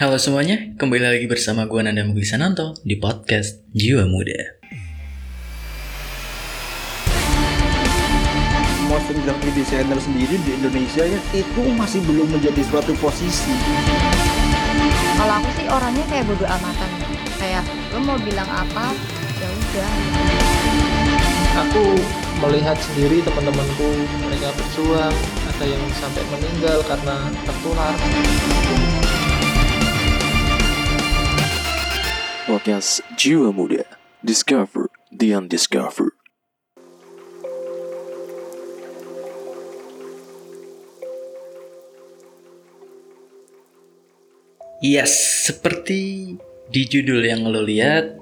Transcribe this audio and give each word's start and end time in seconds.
Halo 0.00 0.16
semuanya, 0.16 0.56
kembali 0.80 1.12
lagi 1.12 1.26
bersama 1.28 1.68
gue 1.68 1.76
Nanda 1.84 2.00
Mugi 2.08 2.24
Sananto 2.24 2.72
di 2.80 2.96
podcast 2.96 3.60
Jiwa 3.76 4.08
Muda. 4.08 4.56
Posting 8.88 9.20
graphic 9.28 9.52
designer 9.52 10.00
sendiri 10.00 10.40
di 10.40 10.56
Indonesia 10.56 11.04
ya 11.04 11.20
itu 11.36 11.62
masih 11.76 12.00
belum 12.08 12.32
menjadi 12.32 12.64
suatu 12.72 12.96
posisi. 12.96 13.52
Kalau 15.20 15.36
aku 15.36 15.52
sih 15.60 15.68
orangnya 15.68 16.04
kayak 16.08 16.24
bodo 16.32 16.48
amatan. 16.48 16.90
Kayak 17.36 17.68
lo 17.92 18.00
mau 18.00 18.16
bilang 18.24 18.48
apa, 18.48 18.96
ya 19.36 19.48
udah. 19.52 19.92
aku 21.60 21.84
melihat 22.40 22.76
sendiri 22.80 23.20
teman-temanku 23.20 23.88
mereka 24.24 24.48
berjuang 24.56 25.16
ada 25.44 25.64
yang 25.68 25.84
sampai 25.92 26.24
meninggal 26.32 26.80
karena 26.88 27.28
tertular 27.44 27.92
Podcast 32.48 33.04
Jiwa 33.20 33.52
Muda 33.52 33.84
Discover 34.24 34.88
the 35.12 35.36
Undiscovered. 35.36 36.16
Yes, 44.80 45.12
seperti 45.44 46.36
di 46.72 46.82
judul 46.88 47.20
yang 47.20 47.44
lo 47.44 47.60
lihat, 47.60 48.19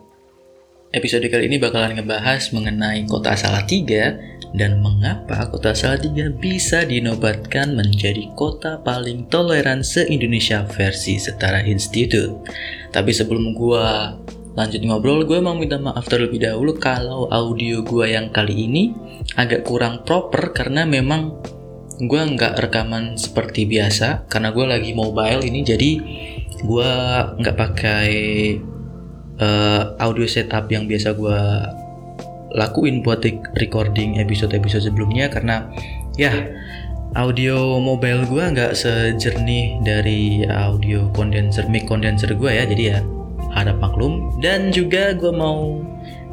episode 0.88 1.28
kali 1.28 1.52
ini 1.52 1.60
bakalan 1.60 2.01
ngebahas 2.01 2.48
mengenai 2.56 3.05
kota 3.05 3.37
Salatiga 3.37 4.16
dan 4.56 4.80
mengapa 4.80 5.52
kota 5.52 5.77
Salatiga 5.77 6.33
bisa 6.33 6.88
dinobatkan 6.88 7.77
menjadi 7.77 8.33
kota 8.33 8.80
paling 8.80 9.28
toleran 9.28 9.84
se-Indonesia 9.84 10.64
versi 10.64 11.20
Setara 11.20 11.61
Institute. 11.69 12.41
Tapi 12.88 13.12
sebelum 13.12 13.52
gua 13.52 14.16
lanjut 14.56 14.80
ngobrol, 14.80 15.28
gue 15.28 15.39
mau 15.39 15.55
minta 15.55 15.77
maaf 15.77 16.09
terlebih 16.09 16.41
dahulu 16.41 16.81
kalau 16.81 17.28
audio 17.28 17.84
gua 17.84 18.09
yang 18.09 18.33
kali 18.33 18.66
ini 18.66 18.97
agak 19.36 19.69
kurang 19.69 20.09
proper 20.09 20.56
karena 20.56 20.89
memang 20.89 21.36
gue 21.98 22.22
nggak 22.22 22.62
rekaman 22.62 23.19
seperti 23.19 23.66
biasa 23.66 24.31
karena 24.31 24.55
gue 24.55 24.66
lagi 24.70 24.94
mobile 24.94 25.42
ini 25.42 25.66
jadi 25.66 25.91
gue 26.62 26.92
nggak 27.42 27.56
pakai 27.59 28.14
eh, 29.39 29.83
audio 29.98 30.27
setup 30.27 30.70
yang 30.70 30.86
biasa 30.91 31.14
gue 31.14 31.41
lakuin 32.56 33.05
buat 33.05 33.20
re- 33.25 33.44
recording 33.61 34.17
episode-episode 34.20 34.89
sebelumnya 34.89 35.28
karena 35.28 35.69
ya 36.17 36.33
audio 37.17 37.81
mobile 37.81 38.25
gue 38.28 38.44
nggak 38.53 38.72
sejernih 38.77 39.81
dari 39.81 40.44
audio 40.44 41.09
condenser 41.16 41.64
mic 41.70 41.89
condenser 41.89 42.34
gue 42.36 42.50
ya. 42.53 42.64
Jadi 42.69 42.83
ya 42.92 43.00
harap 43.56 43.81
maklum. 43.81 44.36
Dan 44.44 44.69
juga 44.75 45.16
gue 45.16 45.33
mau 45.33 45.81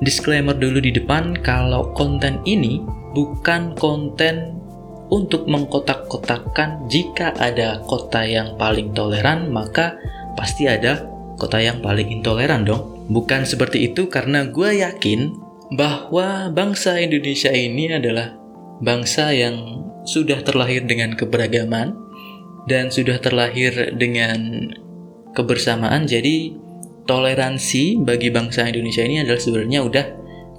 disclaimer 0.03 0.56
dulu 0.56 0.83
di 0.83 0.92
depan 0.92 1.39
kalau 1.39 1.95
konten 1.95 2.44
ini 2.44 2.83
bukan 3.16 3.72
konten 3.80 4.59
untuk 5.08 5.48
mengkotak-kotakan. 5.48 6.92
Jika 6.92 7.31
ada 7.39 7.80
kota 7.88 8.26
yang 8.26 8.59
paling 8.59 8.92
toleran 8.92 9.53
maka 9.53 9.95
pasti 10.36 10.67
ada 10.67 11.08
kota 11.39 11.59
yang 11.59 11.80
paling 11.80 12.11
intoleran 12.11 12.67
dong 12.67 12.95
bukan 13.09 13.45
seperti 13.45 13.92
itu 13.92 14.09
karena 14.09 14.50
gue 14.50 14.81
yakin 14.81 15.34
bahwa 15.73 16.53
bangsa 16.53 17.02
Indonesia 17.02 17.50
ini 17.50 17.89
adalah 17.89 18.38
bangsa 18.81 19.34
yang 19.34 19.81
sudah 20.06 20.45
terlahir 20.45 20.86
dengan 20.86 21.17
keberagaman 21.17 21.98
dan 22.70 22.94
sudah 22.94 23.17
terlahir 23.17 23.98
dengan 23.98 24.70
kebersamaan. 25.33 26.06
Jadi 26.06 26.53
toleransi 27.06 28.02
bagi 28.02 28.30
bangsa 28.30 28.66
Indonesia 28.70 29.06
ini 29.06 29.22
adalah 29.22 29.42
sebenarnya 29.42 29.80
udah 29.86 30.06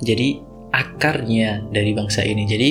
jadi 0.03 0.29
akarnya 0.75 1.71
dari 1.71 1.95
bangsa 1.95 2.27
ini. 2.27 2.47
Jadi 2.47 2.71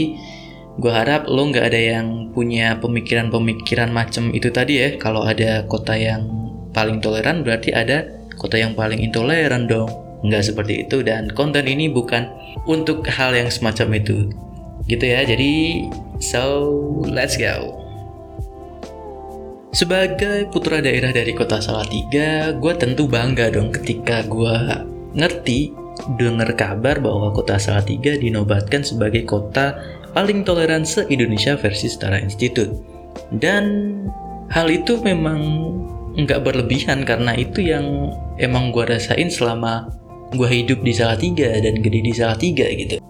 gue 0.76 0.92
harap 0.92 1.32
lo 1.32 1.48
nggak 1.48 1.72
ada 1.72 1.80
yang 1.80 2.36
punya 2.36 2.76
pemikiran-pemikiran 2.84 3.92
macam 3.92 4.32
itu 4.36 4.52
tadi 4.52 4.80
ya. 4.80 4.90
Kalau 5.00 5.24
ada 5.24 5.64
kota 5.68 5.96
yang 5.96 6.28
paling 6.76 7.00
toleran 7.00 7.48
berarti 7.48 7.72
ada 7.72 8.04
kota 8.36 8.60
yang 8.60 8.76
paling 8.78 9.02
intoleran 9.02 9.68
dong. 9.68 9.90
Nggak 10.26 10.54
seperti 10.54 10.88
itu 10.88 11.06
dan 11.06 11.30
konten 11.32 11.70
ini 11.70 11.92
bukan 11.92 12.28
untuk 12.66 13.06
hal 13.06 13.36
yang 13.36 13.52
semacam 13.52 14.02
itu. 14.02 14.32
Gitu 14.86 15.06
ya 15.06 15.26
jadi 15.26 15.86
so 16.22 16.44
let's 17.06 17.38
go. 17.38 17.86
Sebagai 19.76 20.48
putra 20.56 20.80
daerah 20.80 21.12
dari 21.12 21.36
kota 21.36 21.60
Salatiga, 21.60 22.56
gue 22.56 22.74
tentu 22.80 23.12
bangga 23.12 23.52
dong 23.52 23.76
ketika 23.76 24.24
gue 24.24 24.56
ngerti 25.20 25.76
dengar 26.16 26.56
kabar 26.56 26.96
bahwa 27.04 27.36
kota 27.36 27.60
Salatiga 27.60 28.16
dinobatkan 28.16 28.88
sebagai 28.88 29.28
kota 29.28 29.76
paling 30.16 30.48
toleran 30.48 30.88
se-Indonesia 30.88 31.60
versi 31.60 31.92
Setara 31.92 32.24
Institute. 32.24 32.72
Dan 33.36 33.92
hal 34.48 34.72
itu 34.72 34.96
memang 35.04 35.44
nggak 36.16 36.42
berlebihan 36.42 37.04
karena 37.04 37.36
itu 37.36 37.60
yang 37.60 38.12
emang 38.40 38.72
gue 38.72 38.88
rasain 38.88 39.28
selama 39.28 39.92
gue 40.32 40.48
hidup 40.48 40.82
di 40.82 40.96
Salatiga 40.96 41.52
dan 41.60 41.84
gede 41.84 42.00
di 42.02 42.14
Salatiga 42.16 42.66
gitu. 42.72 43.04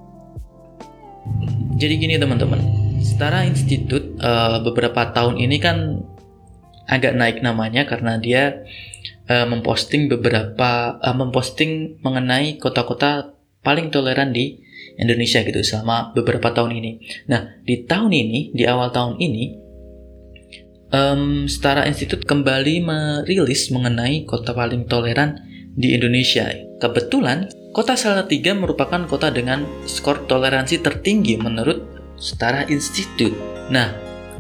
Jadi 1.76 1.94
gini 2.00 2.16
teman-teman, 2.16 2.62
Setara 3.04 3.46
Institute 3.46 4.18
eh, 4.18 4.58
beberapa 4.64 5.12
tahun 5.14 5.38
ini 5.38 5.58
kan 5.62 6.02
agak 6.86 7.14
naik 7.18 7.38
namanya 7.42 7.86
karena 7.86 8.18
dia 8.18 8.64
eh, 9.30 9.46
memposting 9.46 10.10
beberapa 10.10 10.98
eh, 10.98 11.16
memposting 11.16 12.02
mengenai 12.02 12.58
kota-kota 12.58 13.36
paling 13.62 13.90
toleran 13.90 14.34
di 14.34 14.62
Indonesia 14.96 15.44
gitu 15.44 15.60
selama 15.66 16.16
beberapa 16.16 16.54
tahun 16.54 16.80
ini. 16.80 16.92
Nah 17.28 17.60
di 17.66 17.84
tahun 17.84 18.14
ini 18.14 18.56
di 18.56 18.64
awal 18.64 18.94
tahun 18.94 19.20
ini 19.20 19.65
em, 20.94 21.46
Setara 21.50 21.86
Institute 21.90 22.26
kembali 22.26 22.84
merilis 22.84 23.70
mengenai 23.74 24.26
kota 24.28 24.54
paling 24.54 24.86
toleran 24.86 25.42
di 25.74 25.96
Indonesia. 25.96 26.50
Kebetulan 26.82 27.50
kota 27.72 27.98
Salatiga 27.98 28.52
merupakan 28.54 29.04
kota 29.08 29.32
dengan 29.32 29.66
skor 29.88 30.28
toleransi 30.30 30.84
tertinggi 30.84 31.40
menurut 31.40 31.82
Setara 32.20 32.68
Institute. 32.70 33.36
Nah 33.72 33.92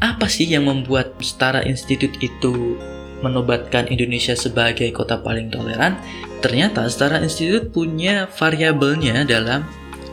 apa 0.03 0.28
sih 0.28 0.45
yang 0.45 0.67
membuat 0.67 1.16
Setara 1.23 1.63
Institute 1.63 2.19
itu 2.19 2.75
menobatkan 3.23 3.88
Indonesia 3.88 4.35
sebagai 4.35 4.91
kota 4.91 5.17
paling 5.23 5.50
toleran? 5.50 5.97
Ternyata 6.44 6.85
Setara 6.91 7.23
Institute 7.23 7.72
punya 7.72 8.27
variabelnya 8.27 9.23
dalam 9.23 9.66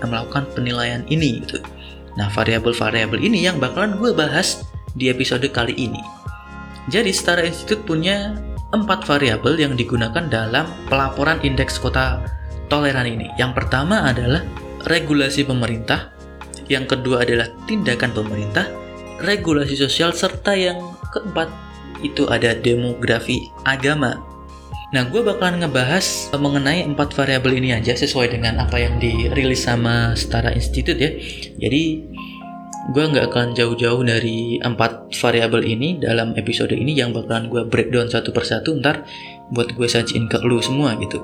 melakukan 0.02 0.46
penilaian 0.54 1.02
ini 1.06 1.42
gitu. 1.44 1.62
Nah, 2.18 2.28
variabel-variabel 2.28 3.22
ini 3.22 3.46
yang 3.46 3.56
bakalan 3.56 3.96
gue 3.96 4.12
bahas 4.12 4.66
di 4.96 5.08
episode 5.12 5.44
kali 5.52 5.74
ini. 5.76 6.00
Jadi 6.90 7.14
Setara 7.14 7.46
Institute 7.46 7.86
punya 7.86 8.36
empat 8.72 9.04
variabel 9.04 9.60
yang 9.60 9.74
digunakan 9.76 10.26
dalam 10.26 10.66
pelaporan 10.88 11.38
indeks 11.44 11.78
kota 11.78 12.24
toleran 12.72 13.06
ini. 13.06 13.28
Yang 13.36 13.62
pertama 13.62 14.08
adalah 14.08 14.42
regulasi 14.88 15.44
pemerintah, 15.44 16.10
yang 16.66 16.88
kedua 16.88 17.22
adalah 17.22 17.52
tindakan 17.68 18.10
pemerintah, 18.16 18.66
regulasi 19.22 19.78
sosial, 19.78 20.10
serta 20.16 20.56
yang 20.56 20.80
keempat 21.12 21.52
itu 22.02 22.26
ada 22.26 22.56
demografi 22.56 23.46
agama. 23.62 24.18
Nah, 24.92 25.08
gue 25.08 25.24
bakalan 25.24 25.64
ngebahas 25.64 26.28
mengenai 26.36 26.84
empat 26.84 27.16
variabel 27.16 27.56
ini 27.56 27.72
aja 27.72 27.96
sesuai 27.96 28.36
dengan 28.36 28.60
apa 28.60 28.76
yang 28.76 29.00
dirilis 29.00 29.64
sama 29.64 30.12
Setara 30.12 30.52
Institute 30.52 31.00
ya. 31.00 31.16
Jadi, 31.56 32.11
gue 32.90 33.04
nggak 33.06 33.30
akan 33.30 33.54
jauh-jauh 33.54 34.02
dari 34.02 34.58
empat 34.58 35.14
variabel 35.14 35.62
ini 35.62 36.02
dalam 36.02 36.34
episode 36.34 36.74
ini 36.74 36.98
yang 36.98 37.14
bakalan 37.14 37.46
gue 37.46 37.62
breakdown 37.70 38.10
satu 38.10 38.34
persatu 38.34 38.74
ntar 38.82 39.06
buat 39.54 39.70
gue 39.78 39.86
sajiin 39.86 40.26
ke 40.26 40.42
lu 40.42 40.58
semua 40.58 40.98
gitu. 40.98 41.22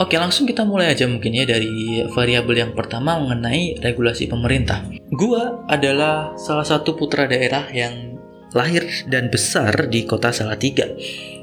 Oke, 0.00 0.16
langsung 0.16 0.48
kita 0.48 0.64
mulai 0.64 0.90
aja 0.90 1.04
mungkin 1.04 1.36
ya 1.36 1.44
dari 1.44 2.02
variabel 2.10 2.64
yang 2.64 2.72
pertama 2.72 3.20
mengenai 3.22 3.76
regulasi 3.78 4.24
pemerintah. 4.26 4.82
Gua 5.12 5.68
adalah 5.68 6.32
salah 6.40 6.64
satu 6.64 6.96
putra 6.96 7.28
daerah 7.28 7.68
yang 7.70 8.18
lahir 8.56 8.88
dan 9.06 9.28
besar 9.28 9.92
di 9.92 10.08
kota 10.08 10.32
Salatiga. 10.32 10.88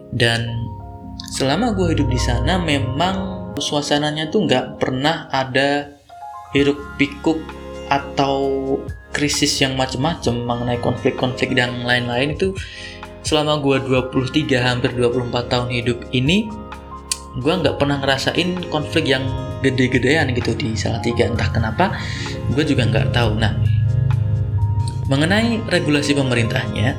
Dan 0.09 0.50
selama 1.38 1.77
gue 1.77 1.94
hidup 1.94 2.09
di 2.09 2.19
sana 2.19 2.57
memang 2.57 3.53
suasananya 3.55 4.33
tuh 4.33 4.50
nggak 4.50 4.81
pernah 4.81 5.29
ada 5.29 5.94
hiruk 6.51 6.97
pikuk 6.97 7.38
atau 7.88 8.75
krisis 9.11 9.57
yang 9.61 9.73
macem-macem 9.73 10.45
mengenai 10.45 10.77
konflik-konflik 10.79 11.57
dan 11.57 11.81
lain-lain 11.83 12.38
itu 12.38 12.53
selama 13.25 13.59
gue 13.59 13.77
23 13.83 14.57
hampir 14.57 14.95
24 14.95 15.51
tahun 15.51 15.69
hidup 15.69 16.00
ini 16.15 16.47
gue 17.38 17.53
nggak 17.53 17.77
pernah 17.77 18.01
ngerasain 18.01 18.69
konflik 18.73 19.06
yang 19.06 19.21
gede-gedean 19.61 20.31
gitu 20.33 20.56
di 20.56 20.73
Salatiga 20.73 21.27
entah 21.27 21.51
kenapa 21.51 21.94
gue 22.56 22.63
juga 22.65 22.88
nggak 22.89 23.13
tahu. 23.13 23.38
Nah 23.38 23.53
mengenai 25.09 25.62
regulasi 25.69 26.13
pemerintahnya 26.13 26.94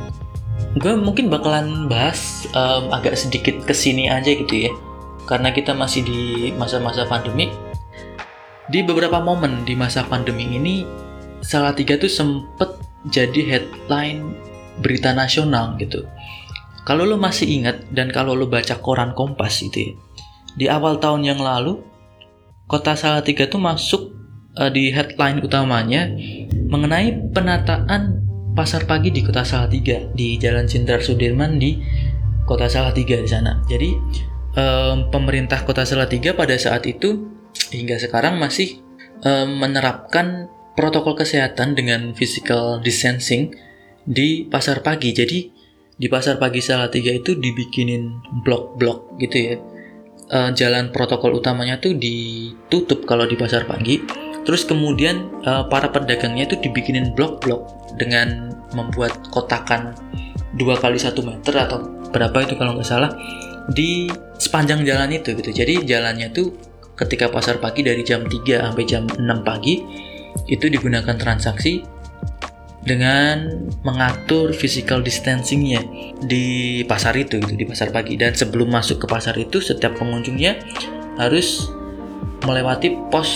gue 0.79 0.95
mungkin 0.95 1.27
bakalan 1.31 1.91
bahas 1.91 2.47
em, 2.55 2.95
agak 2.95 3.19
sedikit 3.19 3.59
ke 3.67 3.75
sini 3.75 4.07
aja 4.07 4.31
gitu 4.31 4.71
ya. 4.71 4.73
Karena 5.27 5.55
kita 5.55 5.75
masih 5.75 6.03
di 6.03 6.51
masa-masa 6.55 7.07
pandemi. 7.07 7.51
Di 8.71 8.87
beberapa 8.87 9.19
momen 9.19 9.67
di 9.67 9.75
masa 9.75 10.07
pandemi 10.07 10.47
ini 10.47 10.87
Salatiga 11.41 11.97
tuh 11.97 12.11
sempet 12.11 12.69
jadi 13.09 13.57
headline 13.57 14.37
berita 14.81 15.13
nasional 15.17 15.77
gitu 15.81 16.05
kalau 16.85 17.05
lo 17.05 17.21
masih 17.21 17.49
ingat 17.49 17.85
dan 17.93 18.09
kalau 18.13 18.33
lo 18.37 18.49
baca 18.49 18.81
koran 18.81 19.13
Kompas 19.13 19.61
gitu 19.65 19.91
ya 19.91 19.93
di 20.57 20.67
awal 20.67 20.99
tahun 20.99 21.25
yang 21.25 21.41
lalu 21.41 21.81
kota 22.71 22.95
Salatiga 22.95 23.51
tuh 23.51 23.59
masuk 23.59 24.15
eh, 24.59 24.71
di 24.71 24.95
headline 24.95 25.43
utamanya 25.43 26.07
mengenai 26.71 27.35
penataan 27.35 28.23
pasar 28.55 28.87
pagi 28.87 29.11
di 29.15 29.23
kota 29.23 29.47
Salatiga 29.47 30.11
di 30.15 30.39
Jalan 30.39 30.67
Jenderal 30.67 31.03
Sudirman 31.03 31.59
di 31.59 31.79
kota 32.47 32.67
Salatiga 32.67 33.19
di 33.19 33.31
sana. 33.31 33.63
Jadi 33.67 33.91
em, 34.59 35.07
pemerintah 35.11 35.63
kota 35.63 35.87
Salatiga 35.87 36.35
pada 36.35 36.55
saat 36.59 36.87
itu 36.87 37.31
hingga 37.71 37.99
sekarang 37.99 38.39
masih 38.39 38.83
em, 39.23 39.51
menerapkan 39.59 40.51
protokol 40.75 41.19
kesehatan 41.19 41.75
dengan 41.75 42.13
physical 42.15 42.79
distancing 42.81 43.55
di 44.07 44.47
pasar 44.47 44.81
pagi. 44.81 45.13
Jadi 45.15 45.39
di 46.01 46.07
pasar 46.09 46.41
pagi 46.41 46.65
Salatiga 46.65 47.13
itu 47.13 47.37
dibikinin 47.37 48.21
blok-blok 48.43 49.21
gitu 49.21 49.37
ya. 49.37 49.57
Eh, 50.31 50.51
jalan 50.55 50.95
protokol 50.95 51.43
utamanya 51.43 51.83
tuh 51.83 51.99
ditutup 51.99 53.05
kalau 53.05 53.27
di 53.27 53.35
pasar 53.35 53.67
pagi. 53.67 54.01
Terus 54.47 54.65
kemudian 54.65 55.45
eh, 55.45 55.65
para 55.69 55.91
pedagangnya 55.93 56.49
itu 56.49 56.57
dibikinin 56.63 57.13
blok-blok 57.13 57.95
dengan 57.99 58.55
membuat 58.73 59.29
kotakan 59.35 59.93
dua 60.55 60.79
kali 60.79 60.99
satu 60.99 61.23
meter 61.23 61.55
atau 61.55 61.83
berapa 62.11 62.43
itu 62.43 62.55
kalau 62.59 62.75
nggak 62.75 62.87
salah 62.87 63.11
di 63.71 64.11
sepanjang 64.41 64.83
jalan 64.87 65.13
itu 65.15 65.37
gitu. 65.37 65.51
Jadi 65.53 65.85
jalannya 65.85 66.33
tuh 66.33 66.55
ketika 66.97 67.33
pasar 67.33 67.57
pagi 67.61 67.81
dari 67.81 68.05
jam 68.05 68.29
3 68.29 68.61
sampai 68.61 68.85
jam 68.85 69.09
6 69.09 69.25
pagi 69.41 69.81
itu 70.51 70.67
digunakan 70.67 71.15
transaksi 71.15 71.85
dengan 72.81 73.69
mengatur 73.85 74.57
physical 74.57 75.05
distancingnya 75.05 75.85
di 76.25 76.81
pasar 76.89 77.13
itu 77.17 77.37
gitu 77.41 77.55
di 77.55 77.67
pasar 77.69 77.93
pagi. 77.93 78.17
Dan 78.17 78.33
sebelum 78.33 78.73
masuk 78.73 79.05
ke 79.05 79.07
pasar 79.07 79.37
itu 79.37 79.61
setiap 79.61 80.01
pengunjungnya 80.01 80.57
harus 81.21 81.69
melewati 82.49 82.97
pos 83.13 83.31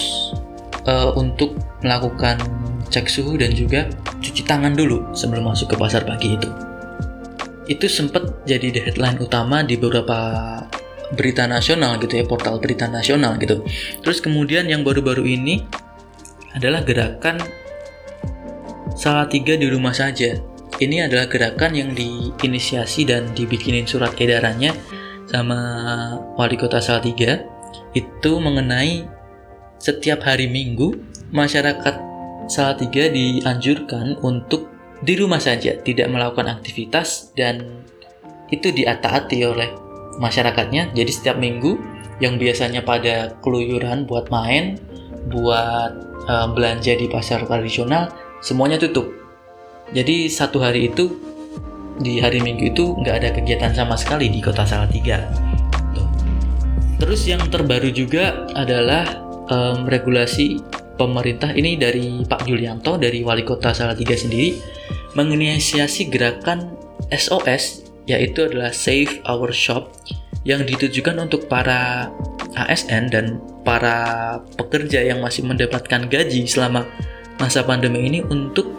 eh, 0.89 1.11
untuk 1.15 1.55
melakukan 1.85 2.41
cek 2.89 3.11
suhu 3.11 3.37
dan 3.37 3.53
juga 3.53 3.91
cuci 4.23 4.43
tangan 4.49 4.73
dulu 4.73 5.13
sebelum 5.13 5.53
masuk 5.53 5.75
ke 5.75 5.77
pasar 5.77 6.09
pagi 6.09 6.37
itu. 6.37 6.49
Itu 7.69 7.89
sempat 7.89 8.45
jadi 8.45 8.73
the 8.73 8.81
headline 8.81 9.21
utama 9.21 9.65
di 9.65 9.77
beberapa 9.77 10.17
berita 11.13 11.45
nasional 11.45 12.01
gitu 12.01 12.17
ya 12.17 12.25
portal 12.25 12.57
berita 12.61 12.89
nasional 12.89 13.37
gitu. 13.37 13.61
Terus 14.01 14.25
kemudian 14.25 14.65
yang 14.69 14.81
baru-baru 14.81 15.25
ini 15.29 15.65
adalah 16.55 16.87
gerakan 16.87 17.43
salah 18.95 19.27
tiga 19.27 19.59
di 19.59 19.67
rumah 19.67 19.93
saja 19.93 20.39
ini 20.79 21.03
adalah 21.03 21.31
gerakan 21.31 21.75
yang 21.75 21.91
diinisiasi 21.95 23.07
dan 23.07 23.31
dibikinin 23.35 23.87
surat 23.87 24.15
edarannya 24.19 24.75
sama 25.31 25.59
wali 26.39 26.59
kota 26.59 26.79
Salatiga 26.83 27.43
itu 27.95 28.33
mengenai 28.43 29.07
setiap 29.79 30.27
hari 30.27 30.51
Minggu 30.51 30.95
masyarakat 31.31 31.95
Salatiga 32.47 33.09
dianjurkan 33.09 34.21
untuk 34.21 34.75
di 35.05 35.21
rumah 35.21 35.41
saja, 35.41 35.77
tidak 35.81 36.09
melakukan 36.09 36.49
aktivitas 36.49 37.33
dan 37.37 37.85
itu 38.49 38.73
diataati 38.73 39.39
oleh 39.45 39.69
masyarakatnya. 40.17 40.97
Jadi 40.97 41.11
setiap 41.13 41.37
minggu 41.37 41.77
yang 42.23 42.41
biasanya 42.41 42.81
pada 42.85 43.37
keluyuran 43.45 44.09
buat 44.09 44.33
main, 44.33 44.81
buat 45.29 46.14
eh, 46.25 46.47
belanja 46.53 46.93
di 46.97 47.07
pasar 47.09 47.45
tradisional, 47.45 48.11
semuanya 48.41 48.81
tutup. 48.81 49.09
Jadi 49.93 50.27
satu 50.33 50.59
hari 50.65 50.89
itu 50.91 51.13
di 52.01 52.19
hari 52.19 52.43
Minggu 52.43 52.75
itu 52.75 52.99
nggak 52.99 53.17
ada 53.23 53.31
kegiatan 53.31 53.71
sama 53.71 53.95
sekali 53.95 54.27
di 54.33 54.43
kota 54.43 54.67
Salatiga. 54.67 55.31
Tuh. 55.95 56.09
Terus 56.99 57.23
yang 57.31 57.45
terbaru 57.47 57.93
juga 57.95 58.49
adalah 58.57 59.07
em, 59.47 59.87
regulasi 59.87 60.59
pemerintah 60.99 61.55
ini 61.55 61.75
dari 61.79 62.23
Pak 62.23 62.47
Yulianto 62.47 62.99
dari 62.99 63.23
Wali 63.23 63.43
Kota 63.43 63.75
Salatiga 63.75 64.15
sendiri 64.15 64.59
menginisiasi 65.19 66.11
gerakan 66.11 66.75
SOS 67.11 67.87
yaitu 68.07 68.47
adalah 68.47 68.71
Save 68.71 69.23
Our 69.27 69.51
Shop 69.51 69.91
yang 70.45 70.63
ditujukan 70.69 71.17
untuk 71.19 71.49
para 71.49 72.13
ASN 72.55 73.11
dan 73.11 73.43
para 73.67 74.39
pekerja 74.57 75.03
yang 75.03 75.21
masih 75.21 75.45
mendapatkan 75.45 76.07
gaji 76.07 76.47
selama 76.47 76.87
masa 77.39 77.67
pandemi 77.67 78.07
ini 78.07 78.23
untuk 78.31 78.71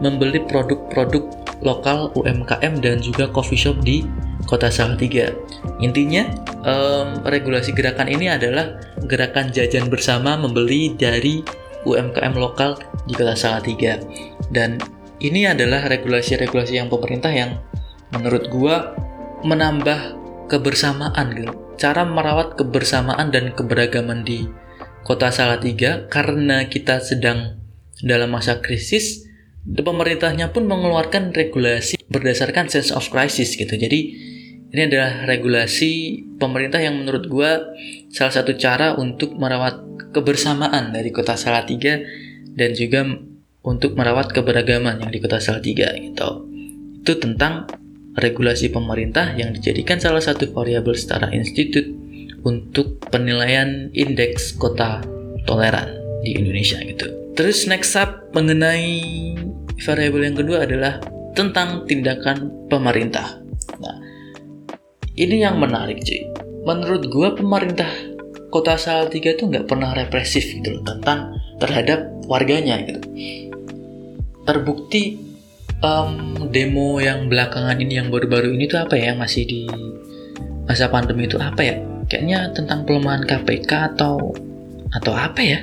membeli 0.00 0.40
produk-produk 0.46 1.24
lokal 1.60 2.14
UMKM 2.14 2.78
dan 2.78 3.02
juga 3.02 3.26
coffee 3.28 3.58
shop 3.58 3.82
di 3.82 4.06
Kota 4.46 4.70
Salatiga. 4.70 5.34
Intinya, 5.82 6.24
em, 6.64 7.20
regulasi 7.26 7.74
gerakan 7.74 8.08
ini 8.08 8.30
adalah 8.30 8.78
gerakan 9.04 9.50
jajan 9.50 9.90
bersama 9.90 10.38
membeli 10.38 10.94
dari 10.94 11.42
UMKM 11.84 12.34
lokal 12.38 12.78
di 13.04 13.12
Kota 13.12 13.34
Salatiga. 13.34 13.98
Dan 14.48 14.78
ini 15.18 15.50
adalah 15.50 15.90
regulasi-regulasi 15.90 16.78
yang 16.78 16.88
pemerintah 16.88 17.34
yang 17.34 17.58
menurut 18.14 18.48
gua 18.48 18.94
menambah 19.42 20.16
kebersamaan 20.48 21.34
gitu. 21.36 21.67
Cara 21.78 22.02
merawat 22.02 22.58
kebersamaan 22.58 23.30
dan 23.30 23.54
keberagaman 23.54 24.26
di 24.26 24.50
Kota 25.06 25.30
Salatiga 25.30 26.10
karena 26.10 26.66
kita 26.66 26.98
sedang 26.98 27.62
dalam 28.02 28.34
masa 28.34 28.58
krisis, 28.58 29.22
pemerintahnya 29.62 30.50
pun 30.50 30.66
mengeluarkan 30.66 31.30
regulasi 31.30 32.02
berdasarkan 32.10 32.66
sense 32.66 32.90
of 32.90 33.06
crisis 33.08 33.54
gitu. 33.54 33.70
Jadi 33.78 34.00
ini 34.68 34.82
adalah 34.84 35.24
regulasi 35.24 36.22
pemerintah 36.36 36.82
yang 36.82 36.98
menurut 36.98 37.30
gua 37.30 37.62
salah 38.10 38.34
satu 38.34 38.58
cara 38.58 38.98
untuk 38.98 39.38
merawat 39.38 39.80
kebersamaan 40.10 40.90
dari 40.90 41.14
Kota 41.14 41.38
Salatiga 41.38 42.02
dan 42.58 42.74
juga 42.74 43.06
untuk 43.62 43.94
merawat 43.94 44.34
keberagaman 44.34 45.04
yang 45.04 45.10
di 45.14 45.22
Kota 45.22 45.38
Salatiga 45.38 45.94
gitu. 45.94 46.48
Itu 47.06 47.22
tentang 47.22 47.70
regulasi 48.18 48.70
pemerintah 48.74 49.34
yang 49.38 49.54
dijadikan 49.54 50.02
salah 50.02 50.22
satu 50.22 50.50
variabel 50.50 50.94
setara 50.94 51.30
institut 51.30 51.86
untuk 52.46 53.02
penilaian 53.10 53.90
indeks 53.94 54.54
kota 54.54 55.02
toleran 55.46 55.98
di 56.22 56.38
Indonesia 56.38 56.78
gitu. 56.82 57.08
Terus 57.38 57.70
next 57.70 57.94
up 57.94 58.30
mengenai 58.34 58.98
variabel 59.82 60.32
yang 60.32 60.36
kedua 60.36 60.66
adalah 60.66 60.98
tentang 61.38 61.86
tindakan 61.86 62.50
pemerintah. 62.66 63.38
Nah, 63.78 63.96
ini 65.14 65.42
yang 65.46 65.62
menarik 65.62 66.02
cuy. 66.02 66.22
Menurut 66.66 67.06
gua 67.08 67.38
pemerintah 67.38 67.88
kota 68.50 68.74
Salatiga 68.74 69.38
tuh 69.38 69.54
nggak 69.54 69.70
pernah 69.70 69.94
represif 69.94 70.42
gitu 70.50 70.78
loh 70.78 70.82
tentang 70.82 71.38
terhadap 71.62 72.10
warganya 72.26 72.82
gitu. 72.82 73.00
Terbukti 74.42 75.27
em, 75.82 76.10
demo 76.50 76.98
yang 76.98 77.30
belakangan 77.30 77.78
ini 77.78 77.98
yang 78.02 78.08
baru-baru 78.10 78.54
ini 78.54 78.66
tuh 78.66 78.82
apa 78.82 78.98
ya 78.98 79.14
masih 79.14 79.44
di 79.46 79.60
masa 80.66 80.90
pandemi 80.90 81.24
itu 81.30 81.38
apa 81.38 81.60
ya? 81.62 81.76
Kayaknya 82.08 82.56
tentang 82.56 82.88
pelemahan 82.88 83.24
KPK 83.24 83.96
atau 83.96 84.32
atau 84.92 85.12
apa 85.12 85.40
ya? 85.40 85.60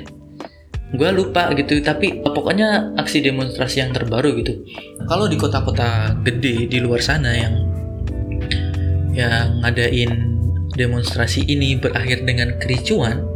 Gue 0.94 1.10
lupa 1.10 1.50
gitu, 1.58 1.82
tapi 1.82 2.22
pokoknya 2.22 2.94
aksi 2.94 3.18
demonstrasi 3.18 3.82
yang 3.82 3.90
terbaru 3.90 4.38
gitu. 4.38 4.54
Kalau 5.10 5.26
di 5.26 5.34
kota-kota 5.34 6.14
gede 6.22 6.70
di 6.70 6.78
luar 6.78 7.02
sana 7.02 7.34
yang 7.34 7.54
yang 9.10 9.64
ngadain 9.64 10.38
demonstrasi 10.76 11.42
ini 11.48 11.74
berakhir 11.80 12.22
dengan 12.22 12.54
kericuan 12.60 13.35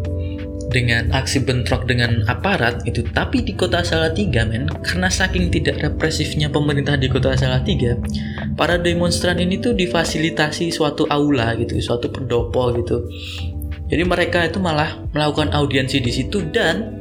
dengan 0.71 1.11
aksi 1.11 1.43
bentrok 1.43 1.85
dengan 1.91 2.23
aparat 2.31 2.87
itu 2.87 3.03
tapi 3.11 3.43
di 3.43 3.59
kota 3.59 3.83
Salatiga 3.83 4.47
men 4.47 4.71
karena 4.87 5.11
saking 5.11 5.51
tidak 5.51 5.83
represifnya 5.83 6.47
pemerintah 6.47 6.95
di 6.95 7.11
kota 7.11 7.35
Salatiga 7.35 7.99
para 8.55 8.79
demonstran 8.79 9.43
ini 9.43 9.59
tuh 9.59 9.75
difasilitasi 9.75 10.71
suatu 10.71 11.11
aula 11.11 11.59
gitu 11.59 11.77
suatu 11.83 12.09
pendopo 12.09 12.71
gitu. 12.79 13.05
Jadi 13.91 14.07
mereka 14.07 14.47
itu 14.47 14.63
malah 14.63 15.03
melakukan 15.11 15.51
audiensi 15.51 15.99
di 15.99 16.15
situ 16.15 16.47
dan 16.55 16.95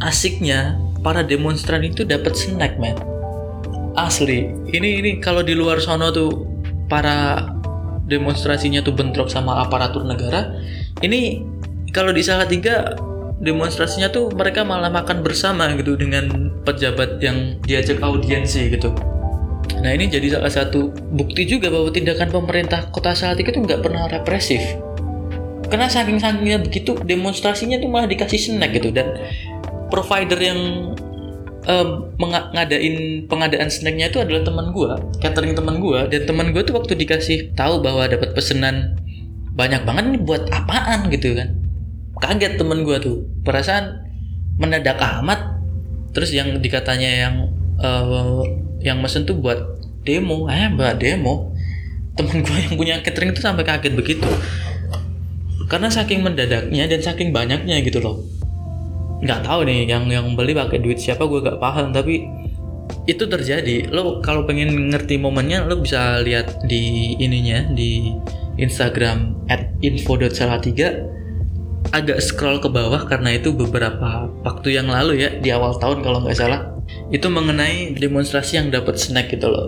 asiknya 0.00 0.80
para 1.04 1.20
demonstran 1.20 1.84
itu 1.84 2.08
dapat 2.08 2.32
snack 2.32 2.80
men. 2.80 2.96
Asli 3.92 4.48
ini 4.72 5.04
ini 5.04 5.10
kalau 5.20 5.44
di 5.44 5.52
luar 5.52 5.84
sono 5.84 6.08
tuh 6.08 6.32
para 6.88 7.44
demonstrasinya 8.06 8.80
tuh 8.80 8.94
bentrok 8.94 9.28
sama 9.28 9.60
aparatur 9.66 10.06
negara 10.06 10.54
ini 11.02 11.42
kalau 11.90 12.10
di 12.10 12.22
Salatiga 12.22 12.96
demonstrasinya 13.36 14.08
tuh 14.08 14.32
mereka 14.32 14.64
malah 14.64 14.88
makan 14.88 15.20
bersama 15.20 15.68
gitu 15.76 15.94
dengan 15.94 16.50
pejabat 16.64 17.20
yang 17.20 17.60
diajak 17.62 18.00
audiensi 18.00 18.72
gitu 18.72 18.96
Nah 19.76 19.90
ini 19.92 20.08
jadi 20.08 20.38
salah 20.38 20.50
satu 20.50 20.94
bukti 21.14 21.44
juga 21.46 21.68
bahwa 21.68 21.90
tindakan 21.90 22.30
pemerintah 22.30 22.88
kota 22.90 23.12
Salatiga 23.12 23.52
itu 23.52 23.60
nggak 23.62 23.82
pernah 23.82 24.08
represif. 24.08 24.62
Karena 25.66 25.90
saking-sakingnya 25.90 26.62
begitu 26.62 26.94
demonstrasinya 27.02 27.82
tuh 27.82 27.90
malah 27.90 28.06
dikasih 28.06 28.38
snack 28.38 28.78
gitu 28.78 28.94
dan 28.94 29.18
provider 29.90 30.38
yang 30.38 30.58
menga- 32.14 32.54
ngadain 32.54 33.26
pengadaan 33.26 33.66
snacknya 33.66 34.06
itu 34.06 34.22
adalah 34.22 34.46
teman 34.46 34.70
gua, 34.70 35.02
catering 35.18 35.58
teman 35.58 35.82
gua 35.82 36.06
dan 36.06 36.22
teman 36.22 36.54
gua 36.54 36.62
tuh 36.62 36.78
waktu 36.78 36.94
dikasih 36.94 37.50
tahu 37.58 37.82
bahwa 37.82 38.06
dapat 38.06 38.38
pesanan 38.38 38.94
banyak 39.58 39.82
banget 39.82 40.04
nih 40.14 40.22
buat 40.22 40.46
apaan 40.54 41.10
gitu 41.10 41.34
kan. 41.34 41.65
Kaget 42.16 42.56
temen 42.56 42.82
gua 42.82 42.96
tuh. 42.98 43.24
Perasaan 43.44 44.06
mendadak 44.56 44.96
amat. 45.20 45.60
Terus 46.16 46.32
yang 46.32 46.60
dikatanya 46.60 47.10
yang 47.12 47.34
eh, 47.80 48.42
yang 48.80 49.00
mesen 49.00 49.28
tuh 49.28 49.36
buat 49.36 49.58
demo. 50.06 50.48
Eh 50.48 50.70
buat 50.72 50.96
demo. 50.96 51.52
Temen 52.16 52.40
gue 52.40 52.58
yang 52.64 52.74
punya 52.80 52.94
catering 53.04 53.36
itu 53.36 53.44
sampai 53.44 53.66
kaget 53.66 53.92
begitu. 53.92 54.24
Karena 55.68 55.92
saking 55.92 56.24
mendadaknya 56.24 56.88
dan 56.88 57.00
saking 57.02 57.34
banyaknya 57.34 57.82
gitu 57.84 58.00
loh. 58.00 58.24
Nggak 59.20 59.44
tahu 59.44 59.68
nih 59.68 59.84
yang 59.90 60.08
yang 60.08 60.32
beli 60.32 60.56
pakai 60.56 60.80
duit 60.80 60.96
siapa 60.96 61.28
gue 61.28 61.44
gak 61.44 61.60
paham. 61.60 61.92
Tapi 61.92 62.24
itu 63.04 63.24
terjadi. 63.26 63.90
Lo 63.92 64.22
kalau 64.24 64.48
pengen 64.48 64.94
ngerti 64.94 65.18
momennya 65.20 65.66
lo 65.66 65.82
bisa 65.82 66.22
lihat 66.22 66.64
di 66.64 67.12
ininya 67.20 67.68
di 67.74 68.14
Instagram 68.56 69.36
at 69.52 69.68
info.salatiga 69.84 71.04
agak 71.94 72.18
scroll 72.22 72.58
ke 72.58 72.68
bawah 72.70 73.06
karena 73.06 73.36
itu 73.36 73.54
beberapa 73.54 74.26
waktu 74.42 74.78
yang 74.78 74.90
lalu 74.90 75.22
ya 75.22 75.30
di 75.36 75.50
awal 75.52 75.76
tahun 75.78 76.02
kalau 76.02 76.24
nggak 76.24 76.38
salah. 76.38 76.60
Itu 77.10 77.30
mengenai 77.30 77.94
demonstrasi 77.98 78.58
yang 78.62 78.68
dapat 78.70 78.98
snack 78.98 79.30
gitu 79.34 79.50
loh. 79.50 79.66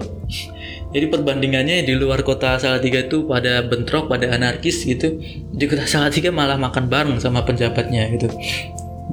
Jadi 0.94 1.04
perbandingannya 1.12 1.84
di 1.84 1.92
luar 1.92 2.24
kota 2.24 2.56
Salatiga 2.56 3.04
itu 3.04 3.28
pada 3.28 3.60
bentrok 3.60 4.08
pada 4.08 4.32
anarkis 4.32 4.88
gitu 4.88 5.20
di 5.52 5.64
kota 5.68 5.84
Salatiga 5.84 6.32
malah 6.32 6.56
makan 6.56 6.88
bareng 6.88 7.18
sama 7.20 7.44
penjabatnya 7.44 8.08
gitu. 8.16 8.32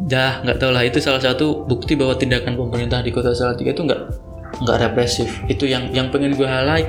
Dah 0.07 0.39
nggak 0.45 0.57
tau 0.61 0.71
lah 0.71 0.87
itu 0.87 1.03
salah 1.03 1.19
satu 1.19 1.67
bukti 1.67 1.99
bahwa 1.99 2.15
tindakan 2.15 2.55
pemerintah 2.55 3.03
di 3.03 3.11
kota 3.11 3.35
Salatiga 3.35 3.75
itu 3.75 3.83
nggak 3.83 4.01
nggak 4.63 4.77
represif. 4.87 5.27
Itu 5.51 5.67
yang 5.67 5.91
yang 5.91 6.13
pengen 6.15 6.39
gue 6.39 6.47
highlight 6.47 6.87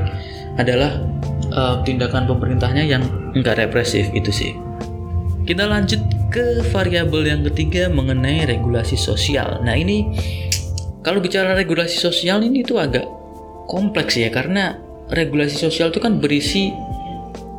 adalah 0.54 1.02
eh, 1.50 1.75
tindakan 1.82 2.30
pemerintahnya 2.30 2.87
yang 2.87 3.02
nggak 3.35 3.66
represif 3.66 4.06
itu 4.14 4.30
sih 4.30 4.52
kita 5.47 5.65
lanjut 5.65 6.03
ke 6.35 6.67
variabel 6.75 7.23
yang 7.23 7.43
ketiga 7.49 7.87
mengenai 7.87 8.45
regulasi 8.50 8.99
sosial. 8.99 9.62
Nah 9.62 9.79
ini 9.79 10.11
kalau 11.07 11.23
bicara 11.23 11.55
regulasi 11.55 12.03
sosial 12.03 12.43
ini 12.43 12.67
tuh 12.67 12.83
agak 12.83 13.07
kompleks 13.71 14.19
ya 14.19 14.26
karena 14.35 14.75
regulasi 15.15 15.55
sosial 15.55 15.95
itu 15.95 16.03
kan 16.03 16.19
berisi 16.19 16.75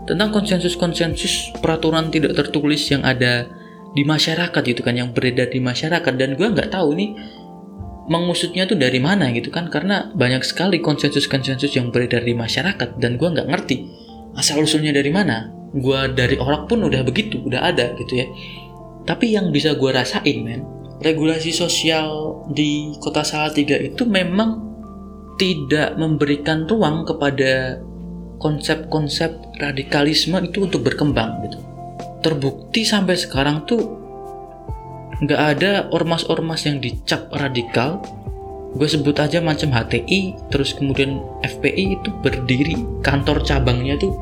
tentang 0.04 0.36
konsensus-konsensus 0.36 1.56
peraturan 1.64 2.12
tidak 2.12 2.36
tertulis 2.36 2.84
yang 2.92 3.08
ada 3.08 3.48
di 3.96 4.04
masyarakat 4.04 4.62
gitu 4.68 4.84
kan 4.84 4.96
yang 4.96 5.16
beredar 5.16 5.48
di 5.48 5.64
masyarakat 5.64 6.14
dan 6.16 6.36
gue 6.36 6.48
nggak 6.48 6.72
tahu 6.72 6.96
nih 6.96 7.12
mengusutnya 8.08 8.64
tuh 8.68 8.80
dari 8.80 9.04
mana 9.04 9.32
gitu 9.36 9.52
kan 9.52 9.68
karena 9.68 10.12
banyak 10.16 10.44
sekali 10.44 10.80
konsensus-konsensus 10.80 11.76
yang 11.76 11.92
beredar 11.92 12.24
di 12.24 12.32
masyarakat 12.36 13.00
dan 13.00 13.20
gue 13.20 13.28
nggak 13.32 13.48
ngerti 13.52 13.84
asal 14.40 14.64
usulnya 14.64 14.96
dari 14.96 15.12
mana 15.12 15.57
gue 15.76 16.00
dari 16.16 16.40
orang 16.40 16.70
pun 16.70 16.86
udah 16.88 17.04
begitu 17.04 17.44
udah 17.44 17.72
ada 17.74 17.96
gitu 18.00 18.24
ya. 18.24 18.28
Tapi 19.08 19.36
yang 19.36 19.52
bisa 19.52 19.76
gue 19.76 19.92
rasain 19.92 20.44
men 20.44 20.78
regulasi 21.02 21.54
sosial 21.54 22.42
di 22.50 22.96
kota 22.98 23.22
Salatiga 23.22 23.78
itu 23.78 24.04
memang 24.06 24.66
tidak 25.38 25.94
memberikan 25.96 26.66
ruang 26.66 27.06
kepada 27.06 27.78
konsep-konsep 28.42 29.34
radikalisme 29.62 30.38
itu 30.42 30.66
untuk 30.66 30.82
berkembang 30.86 31.46
gitu. 31.46 31.58
Terbukti 32.26 32.82
sampai 32.82 33.14
sekarang 33.18 33.66
tuh 33.70 33.82
nggak 35.22 35.42
ada 35.58 35.72
ormas-ormas 35.94 36.66
yang 36.66 36.82
dicap 36.82 37.30
radikal. 37.34 38.02
Gue 38.78 38.86
sebut 38.86 39.18
aja 39.18 39.42
macam 39.42 39.74
HTI 39.74 40.38
terus 40.54 40.74
kemudian 40.78 41.22
FPI 41.42 41.98
itu 41.98 42.10
berdiri 42.22 42.78
kantor 43.02 43.42
cabangnya 43.42 43.98
tuh 43.98 44.14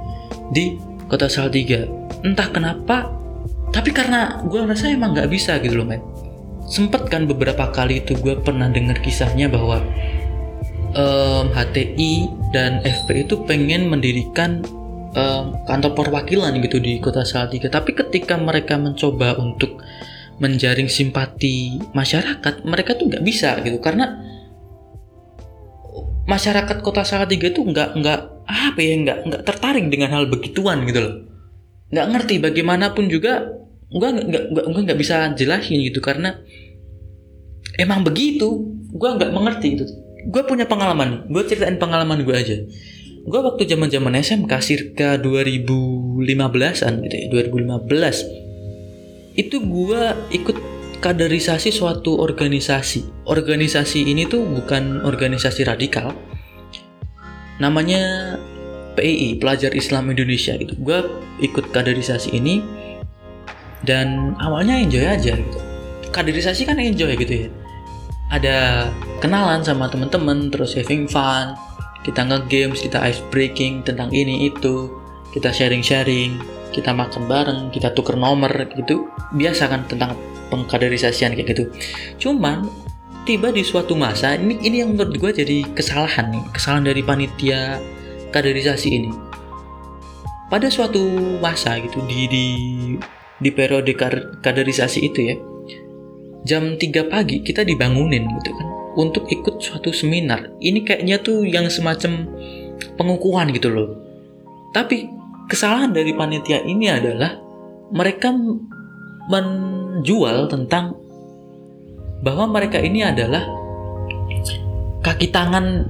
di 0.52 0.80
kota 1.10 1.30
Salatiga. 1.30 1.86
Entah 2.26 2.50
kenapa 2.50 3.16
tapi 3.76 3.92
karena 3.92 4.40
gue 4.48 4.62
rasa 4.64 4.88
emang 4.88 5.12
nggak 5.12 5.28
bisa 5.28 5.60
gitu 5.60 5.84
loh 5.84 5.88
men. 5.88 6.00
Sempet 6.66 7.12
kan 7.12 7.28
beberapa 7.28 7.70
kali 7.70 8.02
itu 8.02 8.16
gue 8.18 8.40
pernah 8.40 8.72
dengar 8.72 8.98
kisahnya 9.04 9.52
bahwa 9.52 9.84
em, 10.96 11.46
HTI 11.52 12.14
dan 12.56 12.80
FPI 12.82 13.28
itu 13.28 13.36
pengen 13.44 13.92
mendirikan 13.92 14.64
em, 15.12 15.46
kantor 15.68 15.92
perwakilan 15.94 16.56
gitu 16.64 16.80
di 16.80 16.98
kota 17.04 17.28
Salatiga. 17.28 17.68
Tapi 17.68 17.94
ketika 17.94 18.40
mereka 18.40 18.80
mencoba 18.80 19.36
untuk 19.38 19.84
menjaring 20.40 20.92
simpati 20.92 21.80
masyarakat 21.96 22.68
mereka 22.68 22.96
tuh 22.96 23.12
nggak 23.12 23.24
bisa 23.28 23.60
gitu. 23.60 23.78
Karena 23.84 24.24
masyarakat 26.26 26.82
kota 26.82 27.06
Salatiga 27.06 27.52
tuh 27.54 27.68
nggak 27.70 27.90
nggak 28.00 28.22
apa 28.46 28.80
ya 28.80 28.94
nggak 29.02 29.18
nggak 29.28 29.44
tertarik 29.46 29.90
dengan 29.90 30.14
hal 30.14 30.30
begituan 30.30 30.86
gitu 30.86 31.00
loh. 31.02 31.16
Nggak 31.90 32.08
ngerti 32.14 32.36
bagaimanapun 32.42 33.10
juga 33.10 33.50
gua 33.90 34.10
nggak 34.14 34.44
nggak 34.52 34.66
nggak- 34.66 35.00
bisa 35.00 35.34
jelasin 35.34 35.82
gitu 35.86 36.02
karena 36.02 36.42
emang 37.78 38.06
begitu. 38.06 38.74
Gua 38.96 39.18
nggak 39.18 39.34
mengerti 39.34 39.68
gitu. 39.76 39.86
Gue 40.26 40.42
punya 40.42 40.66
pengalaman 40.66 41.30
gue 41.30 41.44
ceritain 41.46 41.78
pengalaman 41.78 42.26
gue 42.26 42.34
aja. 42.34 42.58
Gue 43.26 43.42
waktu 43.46 43.70
zaman 43.70 43.94
zaman 43.94 44.18
SMK 44.18 44.54
circa 44.58 45.22
2015an 45.22 46.94
gitu 47.06 47.14
ya 47.14 47.26
2015 47.30 49.38
itu 49.38 49.58
gue 49.60 50.02
ikut 50.34 50.58
kaderisasi 51.04 51.70
suatu 51.70 52.18
organisasi. 52.18 53.28
Organisasi 53.30 54.10
ini 54.10 54.26
tuh 54.26 54.42
bukan 54.48 55.06
organisasi 55.06 55.68
radikal 55.68 56.16
namanya 57.60 58.36
PII 58.96 59.36
Pelajar 59.40 59.76
Islam 59.76 60.12
Indonesia 60.12 60.56
gitu. 60.56 60.74
Gue 60.80 61.04
ikut 61.44 61.70
kaderisasi 61.76 62.32
ini 62.36 62.64
dan 63.84 64.34
awalnya 64.40 64.80
enjoy 64.80 65.06
aja 65.06 65.36
gitu. 65.36 65.60
Kaderisasi 66.10 66.64
kan 66.64 66.80
enjoy 66.80 67.14
gitu 67.20 67.48
ya. 67.48 67.50
Ada 68.32 68.90
kenalan 69.20 69.62
sama 69.62 69.92
temen-temen 69.92 70.50
terus 70.50 70.74
having 70.74 71.06
fun. 71.06 71.54
Kita 72.08 72.24
nge-games 72.26 72.82
kita 72.82 73.02
ice 73.04 73.22
breaking 73.30 73.84
tentang 73.84 74.10
ini 74.16 74.50
itu. 74.50 74.90
Kita 75.36 75.52
sharing-sharing 75.52 76.40
kita 76.72 76.92
makan 76.92 77.28
bareng 77.28 77.60
kita 77.72 77.92
tuker 77.96 78.20
nomor 78.20 78.52
gitu. 78.76 79.08
Biasa 79.36 79.72
kan 79.72 79.88
tentang 79.88 80.16
pengkaderisasian 80.52 81.36
kayak 81.36 81.56
gitu. 81.56 81.64
Cuman 82.20 82.68
tiba 83.26 83.50
di 83.50 83.66
suatu 83.66 83.98
masa 83.98 84.38
ini 84.38 84.62
ini 84.62 84.86
yang 84.86 84.94
menurut 84.94 85.18
gue 85.18 85.32
jadi 85.44 85.66
kesalahan 85.74 86.30
nih 86.30 86.46
kesalahan 86.54 86.94
dari 86.94 87.02
panitia 87.02 87.82
kaderisasi 88.30 88.90
ini. 88.94 89.12
Pada 90.46 90.70
suatu 90.70 91.02
masa 91.42 91.82
gitu 91.82 92.06
di 92.06 92.30
di 92.30 92.46
di 93.42 93.50
periode 93.50 93.92
kaderisasi 94.40 95.00
itu 95.02 95.20
ya 95.26 95.36
jam 96.46 96.78
3 96.78 96.86
pagi 97.10 97.42
kita 97.42 97.66
dibangunin 97.66 98.30
gitu 98.40 98.54
kan 98.54 98.68
untuk 98.96 99.26
ikut 99.28 99.60
suatu 99.60 99.90
seminar. 99.90 100.54
Ini 100.62 100.86
kayaknya 100.86 101.20
tuh 101.20 101.44
yang 101.44 101.68
semacam 101.68 102.30
pengukuhan 102.96 103.52
gitu 103.52 103.74
loh. 103.74 103.90
Tapi 104.72 105.10
kesalahan 105.50 105.92
dari 105.92 106.14
panitia 106.14 106.62
ini 106.64 106.94
adalah 106.94 107.42
mereka 107.90 108.32
menjual 109.26 110.48
tentang 110.48 111.05
bahwa 112.24 112.48
mereka 112.48 112.80
ini 112.80 113.04
adalah 113.04 113.44
kaki 115.04 115.30
tangan 115.30 115.90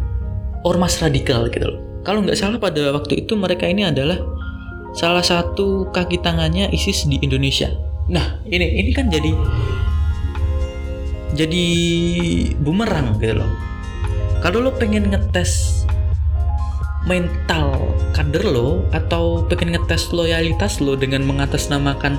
ormas 0.65 0.97
radikal 0.99 1.47
gitu 1.49 1.65
loh. 1.69 1.79
Kalau 2.05 2.21
nggak 2.21 2.37
salah 2.37 2.57
pada 2.61 2.93
waktu 2.93 3.25
itu 3.25 3.33
mereka 3.37 3.65
ini 3.65 3.85
adalah 3.85 4.17
salah 4.93 5.25
satu 5.25 5.89
kaki 5.89 6.21
tangannya 6.21 6.69
ISIS 6.71 7.05
di 7.09 7.17
Indonesia. 7.21 7.69
Nah 8.09 8.41
ini 8.45 8.85
ini 8.85 8.91
kan 8.93 9.09
jadi 9.09 9.31
jadi 11.35 11.65
bumerang 12.61 13.17
gitu 13.19 13.41
loh. 13.41 13.51
Kalau 14.39 14.61
lo 14.61 14.71
pengen 14.77 15.09
ngetes 15.09 15.83
mental 17.05 17.73
kader 18.13 18.45
lo 18.45 18.81
atau 18.93 19.45
pengen 19.45 19.77
ngetes 19.77 20.09
loyalitas 20.09 20.81
lo 20.81 20.97
dengan 20.97 21.21
mengatasnamakan 21.25 22.17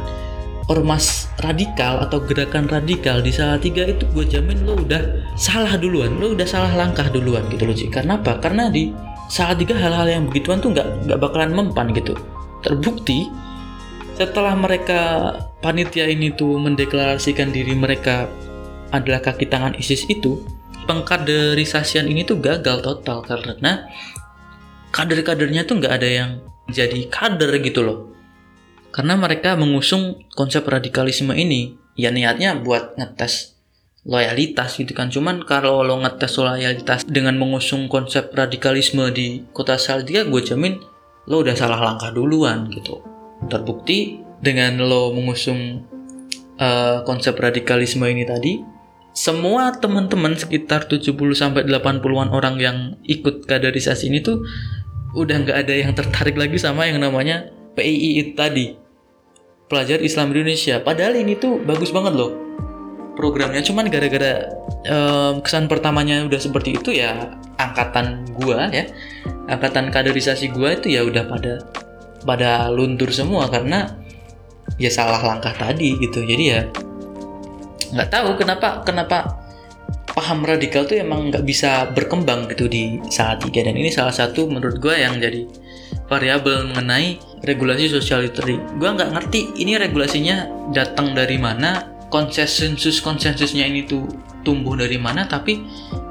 ormas 0.66 1.30
radikal 1.46 2.02
atau 2.02 2.18
gerakan 2.26 2.66
radikal 2.66 3.22
di 3.22 3.30
Salatiga 3.30 3.86
itu 3.86 4.02
gue 4.10 4.26
jamin 4.26 4.66
lo 4.66 4.82
udah 4.82 5.30
salah 5.38 5.78
duluan 5.78 6.18
lo 6.18 6.34
udah 6.34 6.46
salah 6.46 6.74
langkah 6.74 7.06
duluan 7.06 7.46
gitu 7.54 7.70
loh 7.70 7.76
Ci. 7.76 7.86
karena 7.86 8.18
apa? 8.18 8.42
Karena 8.42 8.66
di 8.66 8.90
Salatiga 9.30 9.74
hal-hal 9.78 10.06
yang 10.06 10.24
begituan 10.30 10.62
tuh 10.62 10.74
nggak 10.74 11.06
nggak 11.06 11.18
bakalan 11.18 11.50
mempan 11.54 11.90
gitu. 11.94 12.14
Terbukti 12.62 13.30
setelah 14.14 14.54
mereka 14.54 15.34
panitia 15.60 16.06
ini 16.08 16.30
tuh 16.32 16.56
mendeklarasikan 16.62 17.50
diri 17.50 17.74
mereka 17.74 18.30
adalah 18.94 19.18
kaki 19.18 19.50
tangan 19.50 19.74
ISIS 19.76 20.06
itu 20.06 20.40
pengkaderisasian 20.86 22.06
ini 22.06 22.22
tuh 22.22 22.38
gagal 22.38 22.80
total 22.86 23.26
karena 23.26 23.90
kader-kadernya 24.94 25.66
tuh 25.66 25.82
nggak 25.82 25.94
ada 26.00 26.08
yang 26.08 26.30
jadi 26.70 27.10
kader 27.10 27.50
gitu 27.60 27.82
loh 27.82 28.15
karena 28.96 29.12
mereka 29.20 29.60
mengusung 29.60 30.24
konsep 30.32 30.64
radikalisme 30.64 31.36
ini. 31.36 31.76
Ya 32.00 32.08
niatnya 32.08 32.56
buat 32.56 32.96
ngetes 32.96 33.60
loyalitas 34.08 34.80
gitu 34.80 34.96
kan. 34.96 35.12
Cuman 35.12 35.44
kalau 35.44 35.84
lo 35.84 36.00
ngetes 36.00 36.40
loyalitas 36.40 37.04
dengan 37.04 37.36
mengusung 37.36 37.92
konsep 37.92 38.32
radikalisme 38.32 39.04
di 39.12 39.44
kota 39.52 39.76
Salatiga 39.76 40.24
gue 40.24 40.40
jamin 40.40 40.80
lo 41.28 41.44
udah 41.44 41.52
salah 41.52 41.76
langkah 41.76 42.08
duluan 42.08 42.72
gitu. 42.72 43.04
Terbukti 43.52 44.24
dengan 44.40 44.80
lo 44.80 45.12
mengusung 45.12 45.84
uh, 46.56 47.04
konsep 47.04 47.36
radikalisme 47.36 48.08
ini 48.08 48.24
tadi 48.24 48.64
semua 49.16 49.72
teman-teman 49.72 50.36
sekitar 50.36 50.92
70 50.92 51.16
sampai 51.32 51.64
80-an 51.64 52.28
orang 52.28 52.60
yang 52.60 52.76
ikut 53.08 53.48
kaderisasi 53.48 54.12
ini 54.12 54.20
tuh 54.20 54.44
udah 55.16 55.40
nggak 55.40 55.56
ada 55.56 55.72
yang 55.72 55.96
tertarik 55.96 56.36
lagi 56.36 56.60
sama 56.60 56.84
yang 56.84 57.00
namanya 57.00 57.48
PII 57.72 58.20
itu 58.20 58.32
tadi 58.36 58.85
pelajar 59.66 59.98
Islam 60.02 60.30
Indonesia. 60.34 60.78
Padahal 60.82 61.18
ini 61.18 61.38
tuh 61.38 61.58
bagus 61.62 61.90
banget 61.90 62.14
loh 62.14 62.32
programnya. 63.18 63.62
Cuman 63.62 63.90
gara-gara 63.90 64.50
um, 64.86 65.42
kesan 65.42 65.66
pertamanya 65.66 66.22
udah 66.26 66.40
seperti 66.40 66.78
itu 66.78 66.94
ya 66.94 67.34
angkatan 67.56 68.28
gua 68.36 68.68
ya 68.68 68.86
angkatan 69.48 69.88
kaderisasi 69.88 70.52
gua 70.52 70.76
itu 70.76 70.92
ya 70.92 71.02
udah 71.02 71.24
pada 71.26 71.52
pada 72.26 72.68
luntur 72.68 73.08
semua 73.10 73.48
karena 73.48 73.96
ya 74.78 74.90
salah 74.90 75.22
langkah 75.22 75.54
tadi 75.54 75.98
gitu. 75.98 76.22
Jadi 76.22 76.44
ya 76.46 76.62
nggak 77.86 78.10
tahu 78.10 78.34
kenapa 78.34 78.82
kenapa 78.82 79.46
paham 80.16 80.48
radikal 80.48 80.88
tuh 80.88 80.96
emang 80.96 81.28
nggak 81.28 81.44
bisa 81.44 81.92
berkembang 81.92 82.48
gitu 82.48 82.66
di 82.66 82.98
saat 83.12 83.44
tiga 83.44 83.68
dan 83.68 83.76
ini 83.76 83.92
salah 83.92 84.10
satu 84.10 84.48
menurut 84.48 84.80
gue 84.80 84.96
yang 84.96 85.20
jadi 85.20 85.44
variabel 86.06 86.70
mengenai 86.70 87.18
regulasi 87.42 87.90
sosial 87.90 88.26
literary. 88.26 88.58
Gue 88.78 88.90
nggak 88.90 89.10
ngerti 89.14 89.54
ini 89.58 89.78
regulasinya 89.78 90.46
datang 90.70 91.14
dari 91.14 91.38
mana 91.38 91.96
konsensus 92.10 93.02
konsensusnya 93.02 93.66
ini 93.66 93.82
tuh 93.82 94.06
tumbuh 94.46 94.78
dari 94.78 94.94
mana 94.94 95.26
tapi 95.26 95.58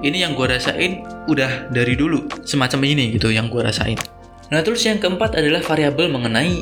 ini 0.03 0.27
yang 0.27 0.35
gue 0.35 0.43
rasain 0.43 1.07
udah 1.31 1.71
dari 1.71 1.95
dulu 1.95 2.27
semacam 2.43 2.83
ini 2.83 3.15
gitu 3.15 3.31
yang 3.31 3.47
gue 3.47 3.63
rasain. 3.63 3.95
Nah 4.51 4.59
terus 4.61 4.83
yang 4.83 4.99
keempat 4.99 5.39
adalah 5.39 5.63
variabel 5.63 6.11
mengenai 6.11 6.61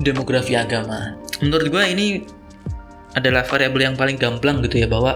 demografi 0.00 0.56
agama. 0.56 1.20
Menurut 1.44 1.68
gue 1.68 1.84
ini 1.92 2.06
adalah 3.12 3.44
variabel 3.44 3.92
yang 3.92 3.96
paling 3.98 4.16
gamblang 4.16 4.64
gitu 4.64 4.80
ya 4.80 4.88
bahwa 4.88 5.12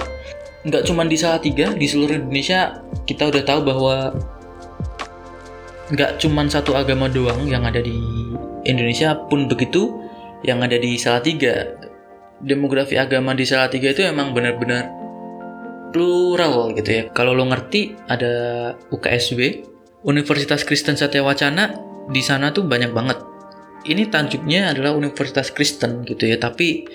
nggak 0.64 0.84
cuma 0.88 1.04
di 1.04 1.20
tiga 1.20 1.76
di 1.76 1.86
seluruh 1.88 2.16
Indonesia 2.16 2.80
kita 3.04 3.28
udah 3.28 3.42
tahu 3.44 3.60
bahwa 3.68 4.16
nggak 5.92 6.16
cuma 6.22 6.46
satu 6.48 6.72
agama 6.72 7.12
doang 7.12 7.44
yang 7.44 7.68
ada 7.68 7.82
di 7.82 7.96
Indonesia 8.64 9.12
pun 9.28 9.44
begitu 9.44 10.00
yang 10.44 10.64
ada 10.64 10.76
di 10.80 10.96
tiga 10.96 11.76
demografi 12.40 12.96
agama 12.96 13.36
di 13.36 13.44
tiga 13.44 13.88
itu 13.92 14.04
emang 14.04 14.32
benar-benar 14.32 14.88
plural 15.92 16.74
gitu 16.74 16.90
ya. 16.90 17.02
Kalau 17.12 17.32
lo 17.36 17.46
ngerti 17.46 17.94
ada 18.10 18.32
UKSW 18.90 19.40
Universitas 20.04 20.66
Kristen 20.66 20.98
Satya 20.98 21.24
Wacana 21.24 21.72
di 22.12 22.20
sana 22.20 22.52
tuh 22.52 22.66
banyak 22.66 22.92
banget. 22.92 23.22
Ini 23.84 24.08
tanjuknya 24.08 24.72
adalah 24.72 24.96
Universitas 24.96 25.52
Kristen 25.52 26.04
gitu 26.08 26.28
ya 26.28 26.40
tapi 26.40 26.88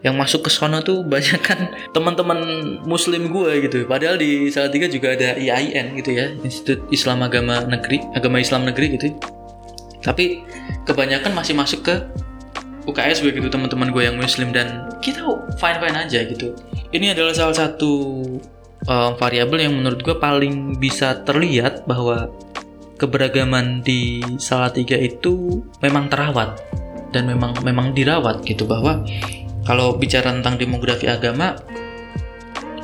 yang 0.00 0.16
masuk 0.16 0.48
ke 0.48 0.50
sana 0.52 0.80
tuh 0.80 1.04
banyak 1.04 1.40
kan 1.44 1.68
teman-teman 1.92 2.40
muslim 2.88 3.28
gue 3.28 3.68
gitu. 3.68 3.84
Padahal 3.84 4.16
di 4.16 4.48
Salatiga 4.48 4.88
juga 4.88 5.12
ada 5.12 5.36
IAIN 5.36 5.96
gitu 6.00 6.16
ya 6.16 6.32
Institut 6.40 6.88
Islam 6.88 7.20
Agama 7.20 7.60
Negeri 7.68 8.00
Agama 8.16 8.40
Islam 8.40 8.64
Negeri 8.64 8.96
gitu. 8.96 9.12
Tapi 10.00 10.40
kebanyakan 10.88 11.36
masih 11.36 11.52
masuk 11.52 11.84
ke 11.84 11.94
UKS 12.88 13.20
gitu 13.20 13.48
teman-teman 13.52 13.92
gue 13.92 14.02
yang 14.08 14.16
muslim. 14.16 14.56
Dan 14.56 14.88
kita 15.04 15.20
fine 15.60 15.78
fine 15.78 15.96
aja 15.96 16.20
gitu. 16.24 16.56
Ini 16.96 17.12
adalah 17.12 17.36
salah 17.36 17.56
satu 17.68 17.92
uh, 18.88 19.12
variabel 19.20 19.68
yang 19.68 19.76
menurut 19.76 20.00
gue 20.00 20.16
paling 20.16 20.80
bisa 20.80 21.20
terlihat 21.28 21.84
bahwa 21.84 22.32
keberagaman 22.96 23.84
di 23.84 24.24
Salatiga 24.40 24.96
itu 24.96 25.60
memang 25.84 26.08
terawat 26.08 26.56
dan 27.12 27.28
memang 27.28 27.52
memang 27.60 27.92
dirawat 27.92 28.40
gitu. 28.48 28.64
Bahwa 28.64 29.04
kalau 29.70 29.94
bicara 29.94 30.34
tentang 30.34 30.58
demografi 30.58 31.06
agama 31.06 31.54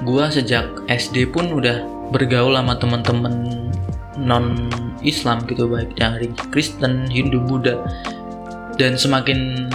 gua 0.07 0.31
sejak 0.31 0.87
SD 0.87 1.35
pun 1.35 1.51
udah 1.51 1.83
bergaul 2.15 2.55
sama 2.55 2.79
teman-teman 2.79 3.35
non 4.23 4.71
Islam 5.03 5.43
gitu 5.51 5.67
baik 5.67 5.99
yang 5.99 6.15
Kristen, 6.55 7.11
Hindu, 7.11 7.43
Buddha. 7.43 7.83
Dan 8.79 8.95
semakin 8.95 9.67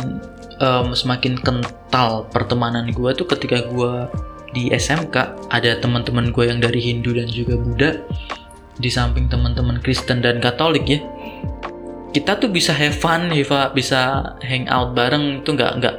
um, 0.63 0.95
semakin 0.95 1.35
kental 1.35 2.31
pertemanan 2.31 2.87
gua 2.95 3.11
tuh 3.11 3.27
ketika 3.27 3.59
gua 3.67 4.07
di 4.55 4.71
SMK 4.71 5.51
ada 5.51 5.79
teman-teman 5.79 6.31
gue 6.31 6.43
yang 6.43 6.59
dari 6.59 6.83
Hindu 6.83 7.15
dan 7.15 7.27
juga 7.31 7.55
Buddha 7.55 8.03
di 8.75 8.91
samping 8.91 9.31
teman-teman 9.31 9.79
Kristen 9.83 10.23
dan 10.23 10.39
Katolik 10.43 10.87
ya. 10.87 10.99
Kita 12.11 12.35
tuh 12.35 12.51
bisa 12.51 12.75
have 12.75 12.95
fun, 12.95 13.31
bisa 13.71 13.99
hang 14.43 14.67
out 14.67 14.91
bareng 14.91 15.39
itu 15.39 15.55
nggak 15.55 15.71
nggak 15.79 15.95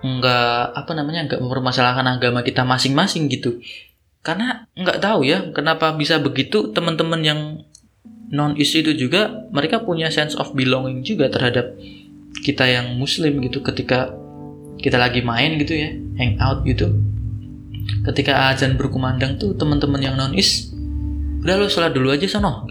nggak 0.00 0.76
apa 0.76 0.92
namanya 0.96 1.28
nggak 1.28 1.40
mempermasalahkan 1.40 2.06
agama 2.08 2.40
kita 2.40 2.64
masing-masing 2.64 3.28
gitu. 3.28 3.60
Karena 4.20 4.68
nggak 4.76 5.00
tahu 5.00 5.24
ya 5.24 5.48
kenapa 5.52 5.92
bisa 5.96 6.20
begitu 6.20 6.72
teman-teman 6.72 7.20
yang 7.24 7.40
non 8.30 8.54
is 8.56 8.70
itu 8.72 8.94
juga 8.94 9.48
mereka 9.50 9.82
punya 9.82 10.08
sense 10.08 10.36
of 10.38 10.52
belonging 10.54 11.02
juga 11.02 11.28
terhadap 11.28 11.74
kita 12.46 12.64
yang 12.64 12.94
muslim 12.94 13.42
gitu 13.42 13.60
ketika 13.60 14.14
kita 14.80 14.96
lagi 14.96 15.20
main 15.20 15.60
gitu 15.60 15.76
ya 15.76 15.90
hang 16.16 16.40
out 16.40 16.64
gitu. 16.64 16.88
Ketika 18.06 18.52
azan 18.52 18.78
berkumandang 18.78 19.36
tuh 19.36 19.56
teman-teman 19.56 20.00
yang 20.00 20.14
non 20.16 20.32
is 20.32 20.72
udah 21.40 21.56
lo 21.56 21.66
sholat 21.72 21.96
dulu 21.96 22.12
aja 22.12 22.28
sono 22.28 22.68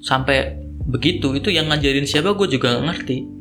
sampai 0.00 0.56
begitu 0.88 1.36
itu 1.36 1.52
yang 1.52 1.68
ngajarin 1.68 2.08
siapa 2.08 2.32
gue 2.32 2.48
juga 2.48 2.80
ngerti 2.80 3.35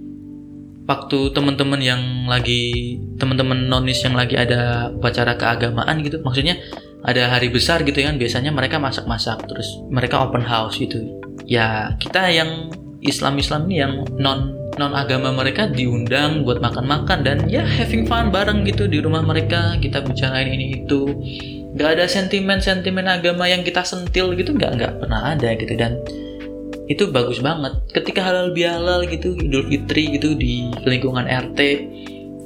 waktu 0.86 1.34
teman-teman 1.34 1.82
yang 1.82 2.02
lagi 2.30 2.98
teman-teman 3.18 3.66
nonis 3.66 4.06
yang 4.06 4.14
lagi 4.14 4.38
ada 4.38 4.94
upacara 4.94 5.34
keagamaan 5.34 6.06
gitu 6.06 6.22
maksudnya 6.22 6.62
ada 7.06 7.30
hari 7.30 7.54
besar 7.54 7.86
gitu 7.86 8.02
kan 8.02 8.18
biasanya 8.18 8.50
mereka 8.50 8.82
masak-masak 8.82 9.46
terus 9.46 9.78
mereka 9.94 10.26
open 10.26 10.42
house 10.42 10.82
gitu. 10.82 11.22
Ya 11.46 11.94
kita 12.02 12.34
yang 12.34 12.74
Islam-Islam 13.06 13.70
ini 13.70 13.76
yang 13.86 13.94
non 14.18 14.58
non 14.82 14.92
agama 14.98 15.30
mereka 15.30 15.70
diundang 15.70 16.42
buat 16.42 16.58
makan-makan 16.60 17.22
dan 17.22 17.38
ya 17.46 17.62
having 17.62 18.10
fun 18.10 18.34
bareng 18.34 18.66
gitu 18.66 18.90
di 18.90 19.00
rumah 19.00 19.22
mereka 19.22 19.78
kita 19.78 20.02
bicarain 20.02 20.50
ini 20.50 20.82
itu. 20.82 21.06
Nggak 21.78 21.90
ada 22.02 22.06
sentimen-sentimen 22.10 23.06
agama 23.06 23.46
yang 23.46 23.62
kita 23.62 23.86
sentil 23.86 24.34
gitu 24.34 24.58
nggak 24.58 24.72
nggak 24.82 24.94
pernah 24.98 25.38
ada 25.38 25.54
gitu. 25.54 25.78
Dan 25.78 26.02
itu 26.86 27.10
bagus 27.10 27.42
banget. 27.42 27.82
Ketika 27.90 28.22
halal 28.22 28.54
bihalal 28.54 29.06
gitu 29.10 29.34
idul 29.38 29.66
fitri 29.66 30.18
gitu 30.18 30.38
di 30.38 30.70
lingkungan 30.86 31.26
RT 31.26 31.60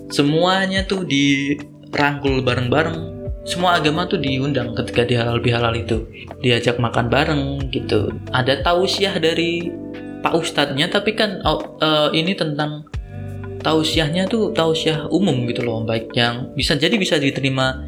semuanya 0.10 0.88
tuh 0.88 1.04
dirangkul 1.04 2.42
bareng-bareng. 2.44 3.20
Semua 3.48 3.82
agama 3.82 4.06
tuh 4.06 4.22
diundang 4.22 4.78
ketika 4.78 5.04
di 5.08 5.16
halal 5.18 5.42
bihalal 5.44 5.76
itu. 5.76 6.06
Diajak 6.40 6.80
makan 6.80 7.12
bareng 7.12 7.44
gitu. 7.74 8.14
Ada 8.32 8.64
tausiah 8.64 9.16
dari 9.18 9.68
pak 10.20 10.36
ustadznya 10.36 10.92
tapi 10.92 11.16
kan 11.16 11.40
uh, 11.44 12.12
ini 12.12 12.36
tentang 12.36 12.84
tausiahnya 13.64 14.28
tuh 14.28 14.52
tausiah 14.52 15.08
umum 15.12 15.48
gitu 15.48 15.64
loh 15.64 15.84
baik 15.84 16.12
yang 16.16 16.52
bisa 16.56 16.76
jadi 16.76 16.96
bisa 16.96 17.16
diterima 17.20 17.80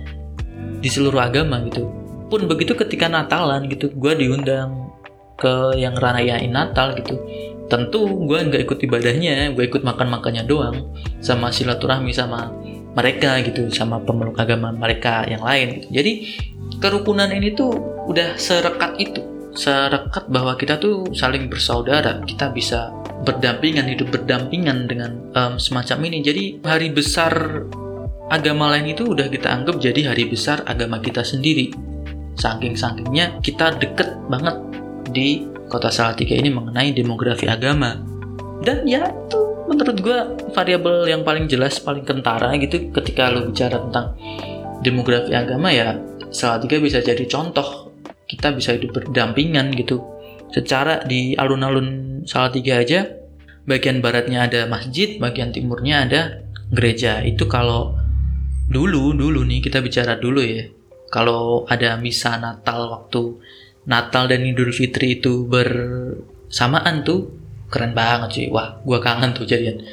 di 0.83 0.89
seluruh 0.91 1.19
agama 1.21 1.63
gitu. 1.67 1.87
Pun 2.31 2.47
begitu 2.47 2.75
ketika 2.75 3.11
Natalan 3.11 3.67
gitu 3.67 3.91
gue 3.91 4.13
diundang 4.15 4.90
ke 5.41 5.81
yang 5.81 5.97
rayain 5.97 6.53
Natal 6.53 6.93
gitu. 7.01 7.17
Tentu 7.65 8.05
gue 8.29 8.37
nggak 8.37 8.61
ikut 8.67 8.79
ibadahnya 8.85 9.57
gue 9.57 9.65
ikut 9.65 9.81
makan 9.81 10.13
makannya 10.13 10.45
doang 10.45 10.93
sama 11.23 11.49
silaturahmi 11.49 12.13
sama 12.13 12.53
mereka 12.93 13.39
gitu 13.41 13.71
sama 13.71 14.03
pemeluk 14.03 14.35
agama 14.35 14.69
mereka 14.75 15.23
yang 15.23 15.39
lain 15.39 15.79
gitu. 15.79 15.87
jadi 15.95 16.11
kerukunan 16.83 17.31
ini 17.31 17.55
tuh 17.55 17.71
udah 18.11 18.35
serekat 18.35 18.99
itu. 18.99 19.21
Serekat 19.51 20.31
bahwa 20.31 20.55
kita 20.55 20.79
tuh 20.79 21.11
saling 21.11 21.51
bersaudara 21.51 22.23
kita 22.23 22.51
bisa 22.51 22.91
berdampingan 23.23 23.87
hidup 23.87 24.09
berdampingan 24.11 24.89
dengan 24.89 25.11
um, 25.37 25.55
semacam 25.61 26.11
ini. 26.11 26.17
Jadi 26.23 26.43
hari 26.65 26.89
besar 26.91 27.31
agama 28.31 28.71
lain 28.71 28.95
itu 28.95 29.11
udah 29.11 29.27
kita 29.27 29.51
anggap 29.51 29.77
jadi 29.77 30.15
hari 30.15 30.27
besar 30.31 30.63
agama 30.65 31.03
kita 31.03 31.21
sendiri. 31.21 31.71
Saking-sakingnya 32.39 33.43
kita 33.43 33.75
deket 33.77 34.15
banget 34.31 34.55
di 35.11 35.47
kota 35.67 35.87
Salatiga 35.87 36.35
ini 36.35 36.51
mengenai 36.51 36.95
demografi 36.95 37.47
agama. 37.47 37.95
Dan 38.61 38.83
ya 38.87 39.07
itu 39.07 39.39
menurut 39.67 39.97
gue 40.03 40.19
variabel 40.51 41.07
yang 41.07 41.23
paling 41.23 41.47
jelas, 41.47 41.79
paling 41.79 42.03
kentara 42.03 42.51
gitu 42.59 42.91
ketika 42.91 43.31
lo 43.31 43.47
bicara 43.47 43.79
tentang 43.79 44.17
demografi 44.83 45.31
agama 45.31 45.69
ya 45.71 45.95
Salatiga 46.31 46.79
bisa 46.79 47.03
jadi 47.03 47.27
contoh. 47.27 47.91
Kita 48.27 48.55
bisa 48.55 48.71
hidup 48.75 48.95
berdampingan 48.95 49.75
gitu. 49.75 49.99
Secara 50.51 51.03
di 51.03 51.35
alun-alun 51.35 52.23
Salatiga 52.23 52.79
aja 52.79 53.07
bagian 53.67 54.01
baratnya 54.01 54.47
ada 54.47 54.65
masjid 54.67 55.19
bagian 55.19 55.51
timurnya 55.51 56.07
ada 56.07 56.21
gereja. 56.71 57.19
Itu 57.23 57.51
kalau 57.51 57.99
dulu 58.71 59.11
dulu 59.11 59.43
nih 59.43 59.59
kita 59.59 59.83
bicara 59.83 60.15
dulu 60.15 60.39
ya. 60.39 60.71
Kalau 61.11 61.67
ada 61.67 61.99
misa 61.99 62.39
Natal 62.39 62.87
waktu 62.87 63.35
Natal 63.91 64.31
dan 64.31 64.47
Idul 64.47 64.71
Fitri 64.71 65.19
itu 65.19 65.43
bersamaan 65.51 67.03
tuh. 67.03 67.35
Keren 67.67 67.91
banget 67.91 68.29
sih. 68.31 68.45
Wah 68.47 68.79
gua 68.87 69.03
kangen 69.03 69.35
tuh 69.35 69.43
jadian. 69.43 69.83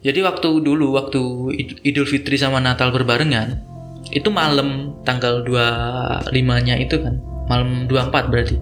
Jadi 0.00 0.22
waktu 0.22 0.48
dulu 0.62 0.94
waktu 0.94 1.22
Id- 1.58 1.80
Idul 1.82 2.06
Fitri 2.06 2.38
sama 2.38 2.62
Natal 2.62 2.94
berbarengan 2.94 3.66
itu 4.10 4.32
malam 4.32 4.96
tanggal 5.04 5.44
25 5.44 6.32
nya 6.64 6.74
itu 6.80 6.96
kan 6.98 7.20
malam 7.46 7.84
24 7.84 8.32
berarti 8.32 8.56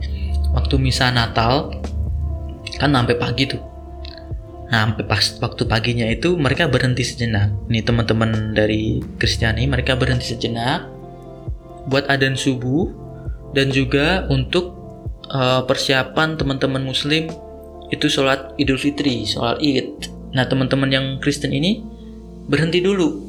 waktu 0.51 0.75
misa 0.83 1.15
Natal 1.15 1.79
kan 2.77 2.91
sampai 2.91 3.17
pagi 3.17 3.47
tuh. 3.47 3.63
Nah, 4.69 4.85
sampai 4.85 5.05
pas 5.09 5.25
waktu 5.41 5.63
paginya 5.65 6.05
itu 6.05 6.37
mereka 6.37 6.69
berhenti 6.69 7.01
sejenak. 7.01 7.49
Nih 7.73 7.81
teman-teman 7.81 8.53
dari 8.53 9.01
Kristiani 9.17 9.65
mereka 9.65 9.97
berhenti 9.97 10.37
sejenak 10.37 10.85
buat 11.89 12.05
adzan 12.05 12.37
subuh 12.37 13.08
dan 13.53 13.73
juga 13.73 14.29
untuk 14.29 14.75
eh, 15.29 15.63
persiapan 15.65 16.37
teman-teman 16.37 16.83
Muslim 16.85 17.29
itu 17.89 18.07
sholat 18.09 18.53
Idul 18.61 18.77
Fitri, 18.77 19.25
sholat 19.25 19.61
Id. 19.65 20.13
Nah, 20.37 20.45
teman-teman 20.45 20.93
yang 20.93 21.07
Kristen 21.25 21.57
ini 21.57 21.81
berhenti 22.49 22.85
dulu. 22.85 23.25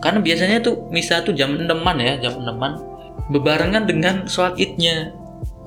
Karena 0.00 0.18
biasanya 0.18 0.64
tuh 0.64 0.88
misa 0.90 1.20
tuh 1.22 1.36
jam 1.36 1.54
6 1.54 1.68
ya, 2.00 2.18
jam 2.18 2.40
6 2.40 3.30
bebarengan 3.30 3.84
dengan 3.84 4.26
sholat 4.26 4.56
Idnya 4.56 5.12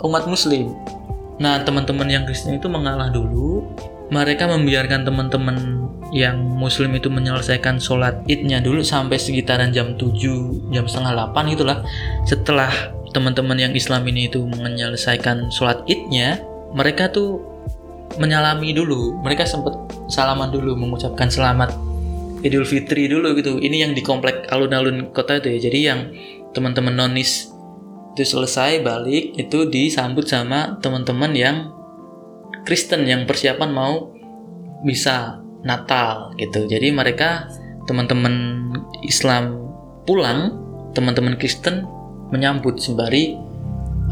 umat 0.02 0.26
Muslim. 0.26 0.74
Nah, 1.38 1.62
teman-teman 1.62 2.08
yang 2.08 2.24
Kristen 2.24 2.56
itu 2.56 2.67
mengalah 2.71 3.12
dulu. 3.12 3.67
Mereka 4.13 4.45
membiarkan 4.45 5.02
teman-teman 5.02 5.58
yang 6.13 6.38
Muslim 6.38 6.93
itu 6.93 7.10
menyelesaikan 7.10 7.82
sholat 7.82 8.21
idnya 8.30 8.62
dulu 8.62 8.86
sampai 8.86 9.17
sekitaran 9.17 9.74
jam 9.74 9.98
7, 9.98 10.71
jam 10.71 10.86
setengah 10.86 11.34
8 11.34 11.56
itulah. 11.58 11.82
Setelah 12.24 12.71
teman-teman 13.15 13.56
yang 13.56 13.71
Islam 13.71 14.04
ini 14.12 14.28
itu 14.28 14.43
menyelesaikan 14.43 15.47
sholat 15.47 15.88
idnya, 15.88 16.43
mereka 16.75 17.08
tuh 17.08 17.39
menyalami 18.19 18.75
dulu. 18.75 19.15
Mereka 19.23 19.47
sempat 19.47 19.73
salaman 20.12 20.51
dulu, 20.51 20.75
mengucapkan 20.75 21.32
selamat 21.32 21.71
Idul 22.43 22.67
Fitri 22.67 23.08
dulu 23.08 23.34
gitu. 23.39 23.58
Ini 23.58 23.88
yang 23.88 23.91
di 23.95 24.04
komplek 24.04 24.51
alun-alun 24.51 25.15
kota 25.15 25.39
itu 25.39 25.56
ya. 25.56 25.60
Jadi 25.71 25.80
yang 25.80 25.99
teman-teman 26.51 26.93
nonis 26.93 27.49
itu 28.15 28.23
selesai 28.23 28.84
balik 28.84 29.36
itu 29.36 29.67
disambut 29.67 30.28
sama 30.28 30.78
teman-teman 30.80 31.32
yang 31.36 31.71
Kristen 32.63 33.04
yang 33.08 33.28
persiapan 33.28 33.71
mau 33.71 34.12
bisa 34.84 35.39
Natal 35.65 36.36
gitu. 36.38 36.69
Jadi 36.69 36.93
mereka 36.93 37.49
teman-teman 37.89 38.69
Islam 39.01 39.73
pulang, 40.06 40.54
teman-teman 40.93 41.36
Kristen 41.41 41.94
menyambut 42.33 42.81
sembari 42.81 43.38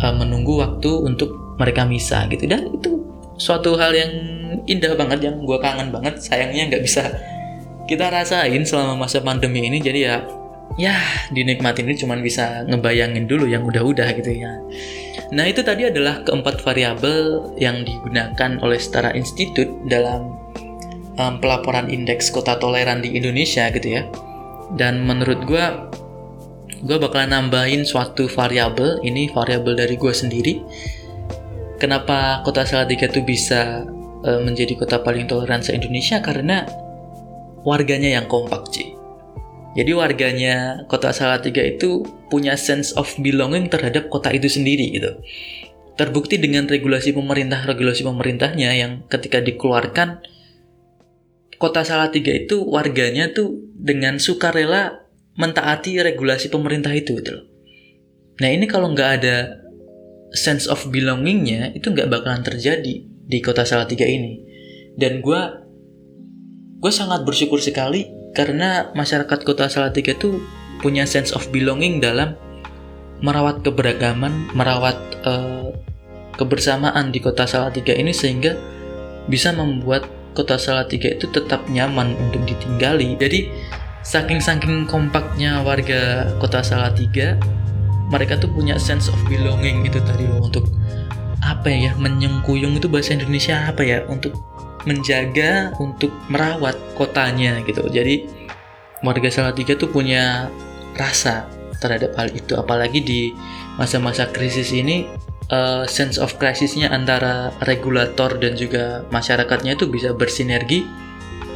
uh, 0.02 0.13
menunggu 0.13 0.62
waktu 0.62 0.89
untuk 0.89 1.34
mereka 1.58 1.86
misa 1.86 2.26
gitu. 2.30 2.45
Dan 2.49 2.73
itu 2.73 3.02
suatu 3.38 3.78
hal 3.78 3.93
yang 3.93 4.12
indah 4.69 4.93
banget 4.97 5.30
yang 5.30 5.41
gue 5.41 5.58
kangen 5.62 5.89
banget. 5.89 6.21
Sayangnya 6.21 6.73
nggak 6.73 6.84
bisa 6.84 7.04
kita 7.86 8.10
rasain 8.10 8.63
selama 8.65 9.06
masa 9.08 9.21
pandemi 9.21 9.65
ini. 9.65 9.82
Jadi 9.82 9.99
ya 10.06 10.23
ya 10.73 10.97
dinikmatin 11.30 11.86
ini 11.86 11.95
cuman 11.99 12.26
bisa 12.26 12.65
ngebayangin 12.65 13.30
dulu 13.30 13.45
yang 13.45 13.65
udah-udah 13.65 14.10
gitu 14.17 14.32
ya. 14.41 14.58
Nah 15.34 15.45
itu 15.49 15.62
tadi 15.65 15.89
adalah 15.89 16.21
keempat 16.26 16.62
variabel 16.62 17.54
yang 17.58 17.82
digunakan 17.86 18.58
oleh 18.62 18.78
Setara 18.78 19.13
Institute 19.17 19.69
dalam 19.89 20.38
um, 21.17 21.34
pelaporan 21.41 21.89
indeks 21.89 22.30
kota 22.34 22.58
toleran 22.58 23.02
di 23.02 23.13
Indonesia 23.13 23.69
gitu 23.73 24.02
ya. 24.02 24.04
Dan 24.73 25.06
menurut 25.06 25.45
gue, 25.45 25.65
gue 26.84 26.98
bakalan 27.00 27.32
nambahin 27.32 27.88
suatu 27.88 28.28
variabel. 28.28 29.00
Ini 29.02 29.32
variabel 29.32 29.80
dari 29.80 29.96
gue 29.96 30.13
sendiri. 30.13 30.60
Kenapa 31.80 32.43
kota 32.43 32.63
Salatiga 32.67 33.08
itu 33.08 33.24
bisa 33.24 33.84
uh, 34.24 34.39
menjadi 34.43 34.76
kota 34.76 35.00
paling 35.00 35.28
toleran 35.28 35.63
se-Indonesia? 35.63 36.19
Karena 36.19 36.67
warganya 37.63 38.19
yang 38.19 38.28
kompak, 38.28 38.72
Ci. 38.72 38.96
Jadi 39.74 39.91
warganya 39.96 40.86
kota 40.86 41.10
Salatiga 41.10 41.63
itu 41.65 42.06
punya 42.30 42.54
sense 42.60 42.93
of 42.93 43.10
belonging 43.17 43.74
terhadap 43.74 44.12
kota 44.13 44.30
itu 44.30 44.46
sendiri 44.46 44.93
gitu. 44.93 45.17
Terbukti 45.98 46.38
dengan 46.38 46.69
regulasi 46.69 47.13
pemerintah, 47.13 47.65
regulasi 47.65 48.06
pemerintahnya 48.06 48.69
yang 48.78 48.91
ketika 49.10 49.41
dikeluarkan 49.41 50.22
kota 51.58 51.82
Salatiga 51.88 52.34
itu 52.36 52.62
warganya 52.63 53.32
tuh 53.34 53.56
dengan 53.74 54.22
sukarela 54.22 55.03
mentaati 55.38 55.98
regulasi 55.98 56.50
pemerintah 56.54 56.93
itu 56.93 57.17
gitu 57.17 57.32
loh. 57.41 57.46
Nah 58.41 58.50
ini 58.50 58.65
kalau 58.65 58.93
nggak 58.93 59.10
ada 59.22 59.62
sense 60.34 60.65
of 60.65 60.82
belongingnya 60.89 61.74
itu 61.78 61.93
nggak 61.93 62.10
bakalan 62.10 62.41
terjadi 62.41 63.06
di 63.06 63.38
kota 63.41 63.65
Salatiga 63.65 64.06
ini. 64.06 64.41
Dan 64.98 65.22
gue 65.22 65.41
gue 66.82 66.91
sangat 66.93 67.24
bersyukur 67.26 67.62
sekali 67.62 68.10
karena 68.34 68.91
masyarakat 68.98 69.39
kota 69.46 69.69
Salatiga 69.69 70.13
itu 70.13 70.41
punya 70.82 71.06
sense 71.06 71.32
of 71.32 71.48
belonging 71.54 72.02
dalam 72.04 72.36
merawat 73.24 73.63
keberagaman, 73.63 74.52
merawat 74.52 75.00
uh, 75.24 75.72
kebersamaan 76.36 77.13
di 77.13 77.24
kota 77.24 77.48
Salatiga 77.48 77.96
ini 77.96 78.12
sehingga 78.12 78.58
bisa 79.32 79.56
membuat 79.56 80.04
kota 80.34 80.58
Salatiga 80.58 81.13
itu 81.13 81.30
tetap 81.30 81.63
nyaman 81.69 82.17
untuk 82.19 82.43
ditinggali. 82.43 83.15
Jadi 83.15 83.48
saking-saking 84.04 84.86
kompaknya 84.86 85.63
warga 85.63 86.32
kota 86.38 86.60
Salatiga, 86.60 87.39
mereka 88.12 88.36
tuh 88.38 88.52
punya 88.52 88.76
sense 88.76 89.08
of 89.08 89.18
belonging 89.26 89.88
itu 89.88 89.98
tadi 90.04 90.28
loh 90.28 90.44
untuk 90.44 90.68
apa 91.44 91.68
ya 91.68 91.92
menyengkuyung 92.00 92.80
itu 92.80 92.88
bahasa 92.88 93.16
Indonesia 93.16 93.68
apa 93.68 93.84
ya 93.84 94.04
untuk 94.08 94.36
menjaga 94.84 95.72
untuk 95.80 96.12
merawat 96.28 96.76
kotanya 97.00 97.63
gitu. 97.63 97.84
Jadi 97.88 98.28
warga 99.04 99.32
Salatiga 99.32 99.76
tuh 99.76 99.92
punya 99.92 100.52
rasa 100.96 101.48
terhadap 101.80 102.16
hal 102.16 102.32
itu 102.32 102.56
apalagi 102.56 103.04
di 103.04 103.22
masa-masa 103.76 104.30
krisis 104.32 104.72
ini 104.72 105.04
uh, 105.52 105.84
sense 105.84 106.16
of 106.16 106.39
crisisnya 106.39 106.88
antara 106.88 107.52
regulator 107.68 108.39
dan 108.39 108.56
juga 108.56 109.04
masyarakatnya 109.12 109.76
itu 109.76 109.89
bisa 109.92 110.16
bersinergi 110.16 110.88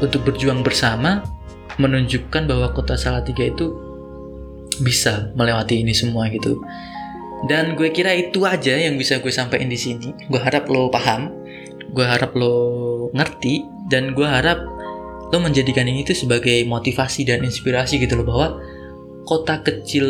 untuk 0.04 0.28
berjuang 0.28 0.66
bersama 0.66 1.24
menunjukkan 1.76 2.48
bahwa 2.48 2.72
kota 2.72 2.96
Salatiga 2.96 3.44
itu 3.44 3.76
bisa 4.80 5.34
melewati 5.36 5.84
ini 5.84 5.92
semua 5.92 6.32
gitu. 6.32 6.64
Dan 7.46 7.78
gue 7.78 7.94
kira 7.94 8.18
itu 8.18 8.48
aja 8.50 8.74
yang 8.74 8.98
bisa 8.98 9.22
gue 9.22 9.30
sampaikan 9.30 9.70
di 9.70 9.78
sini. 9.78 10.10
Gue 10.26 10.42
harap 10.42 10.66
lo 10.72 10.90
paham, 10.90 11.30
gue 11.94 12.06
harap 12.06 12.34
lo 12.34 12.56
ngerti, 13.14 13.62
dan 13.94 14.18
gue 14.18 14.26
harap 14.26 14.58
lo 15.28 15.38
menjadikan 15.44 15.86
ini 15.86 16.08
tuh 16.08 16.18
sebagai 16.18 16.64
motivasi 16.66 17.28
dan 17.28 17.44
inspirasi 17.44 18.00
gitu 18.00 18.18
loh 18.18 18.26
bahwa 18.26 18.48
kota 19.28 19.60
kecil 19.62 20.08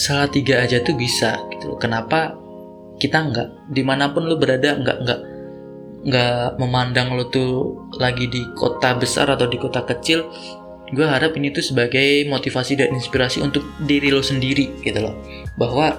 Salatiga 0.00 0.64
aja 0.64 0.80
tuh 0.80 0.96
bisa 0.96 1.36
gitu 1.52 1.74
loh. 1.74 1.78
Kenapa 1.78 2.34
kita 2.96 3.20
nggak 3.20 3.48
di 3.72 3.82
mana 3.84 4.08
pun 4.12 4.24
lo 4.24 4.40
berada 4.40 4.80
nggak 4.80 4.96
nggak 5.04 5.20
nggak 6.00 6.56
memandang 6.56 7.12
lo 7.12 7.28
tuh 7.28 7.76
lagi 8.00 8.24
di 8.32 8.40
kota 8.56 8.96
besar 8.96 9.28
atau 9.28 9.44
di 9.44 9.60
kota 9.60 9.84
kecil 9.84 10.24
gue 10.90 11.06
harap 11.06 11.38
ini 11.38 11.54
tuh 11.54 11.62
sebagai 11.62 12.26
motivasi 12.26 12.74
dan 12.78 12.90
inspirasi 12.94 13.42
untuk 13.42 13.62
diri 13.86 14.10
lo 14.10 14.22
sendiri 14.22 14.82
gitu 14.82 14.98
loh. 14.98 15.14
Bahwa 15.54 15.98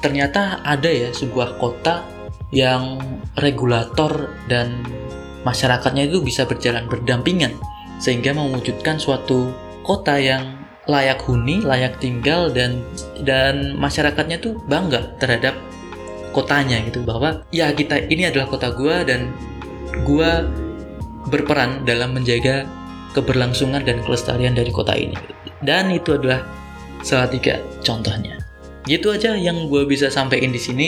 ternyata 0.00 0.62
ada 0.64 0.88
ya 0.88 1.10
sebuah 1.10 1.58
kota 1.58 2.06
yang 2.50 2.98
regulator 3.38 4.30
dan 4.50 4.82
masyarakatnya 5.46 6.10
itu 6.10 6.20
bisa 6.20 6.44
berjalan 6.44 6.86
berdampingan 6.90 7.54
sehingga 8.02 8.34
mewujudkan 8.34 8.98
suatu 8.98 9.52
kota 9.84 10.16
yang 10.16 10.58
layak 10.88 11.22
huni, 11.22 11.62
layak 11.62 12.00
tinggal 12.02 12.50
dan 12.50 12.82
dan 13.22 13.78
masyarakatnya 13.78 14.42
tuh 14.42 14.58
bangga 14.66 15.14
terhadap 15.22 15.54
kotanya 16.34 16.82
gitu. 16.86 17.04
Bahwa 17.06 17.44
ya 17.54 17.70
kita 17.70 18.08
ini 18.10 18.26
adalah 18.26 18.50
kota 18.50 18.74
gua 18.74 19.06
dan 19.06 19.30
gua 20.02 20.48
berperan 21.28 21.84
dalam 21.84 22.16
menjaga 22.16 22.66
keberlangsungan 23.12 23.82
dan 23.82 24.02
kelestarian 24.06 24.54
dari 24.54 24.70
kota 24.70 24.94
ini. 24.94 25.16
Dan 25.60 25.90
itu 25.92 26.16
adalah 26.16 26.46
salah 27.02 27.28
tiga 27.28 27.60
contohnya. 27.82 28.40
Gitu 28.88 29.12
aja 29.12 29.36
yang 29.36 29.68
gue 29.68 29.84
bisa 29.84 30.08
sampaikan 30.08 30.50
di 30.50 30.60
sini 30.60 30.86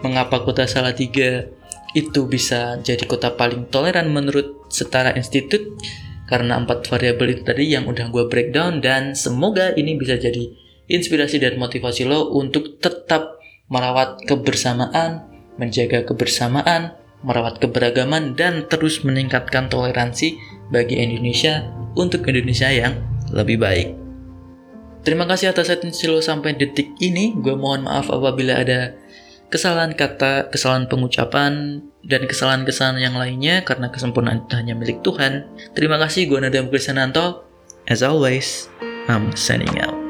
mengapa 0.00 0.40
kota 0.46 0.64
Salatiga 0.64 1.46
itu 1.92 2.24
bisa 2.24 2.80
jadi 2.80 3.04
kota 3.04 3.34
paling 3.34 3.68
toleran 3.68 4.08
menurut 4.08 4.64
Setara 4.72 5.12
Institute 5.12 5.76
karena 6.30 6.56
empat 6.56 6.88
variabel 6.88 7.36
itu 7.36 7.42
tadi 7.44 7.68
yang 7.68 7.84
udah 7.84 8.08
gue 8.08 8.24
breakdown 8.30 8.80
dan 8.80 9.12
semoga 9.12 9.76
ini 9.76 10.00
bisa 10.00 10.16
jadi 10.16 10.48
inspirasi 10.88 11.36
dan 11.42 11.60
motivasi 11.60 12.08
lo 12.08 12.32
untuk 12.32 12.80
tetap 12.80 13.36
merawat 13.68 14.24
kebersamaan, 14.24 15.28
menjaga 15.60 16.08
kebersamaan, 16.08 16.96
merawat 17.22 17.58
keberagaman, 17.62 18.34
dan 18.34 18.66
terus 18.66 19.02
meningkatkan 19.06 19.66
toleransi 19.70 20.38
bagi 20.70 20.98
Indonesia 20.98 21.66
untuk 21.94 22.26
Indonesia 22.26 22.68
yang 22.70 22.98
lebih 23.30 23.58
baik. 23.62 23.88
Terima 25.02 25.26
kasih 25.26 25.50
atas 25.50 25.66
atensi 25.66 26.06
lo 26.06 26.22
sampai 26.22 26.54
detik 26.54 26.94
ini. 27.02 27.34
Gue 27.34 27.58
mohon 27.58 27.90
maaf 27.90 28.06
apabila 28.06 28.62
ada 28.62 28.94
kesalahan 29.50 29.98
kata, 29.98 30.48
kesalahan 30.48 30.86
pengucapan, 30.86 31.82
dan 32.06 32.26
kesalahan-kesalahan 32.26 32.98
yang 32.98 33.16
lainnya 33.18 33.62
karena 33.66 33.90
kesempurnaan 33.90 34.46
itu 34.46 34.54
hanya 34.58 34.74
milik 34.78 35.02
Tuhan. 35.02 35.46
Terima 35.74 35.98
kasih, 35.98 36.30
gue 36.30 36.38
Nadam 36.38 36.70
Kristananto. 36.70 37.46
As 37.90 38.06
always, 38.06 38.70
I'm 39.10 39.34
signing 39.34 39.74
out. 39.82 40.01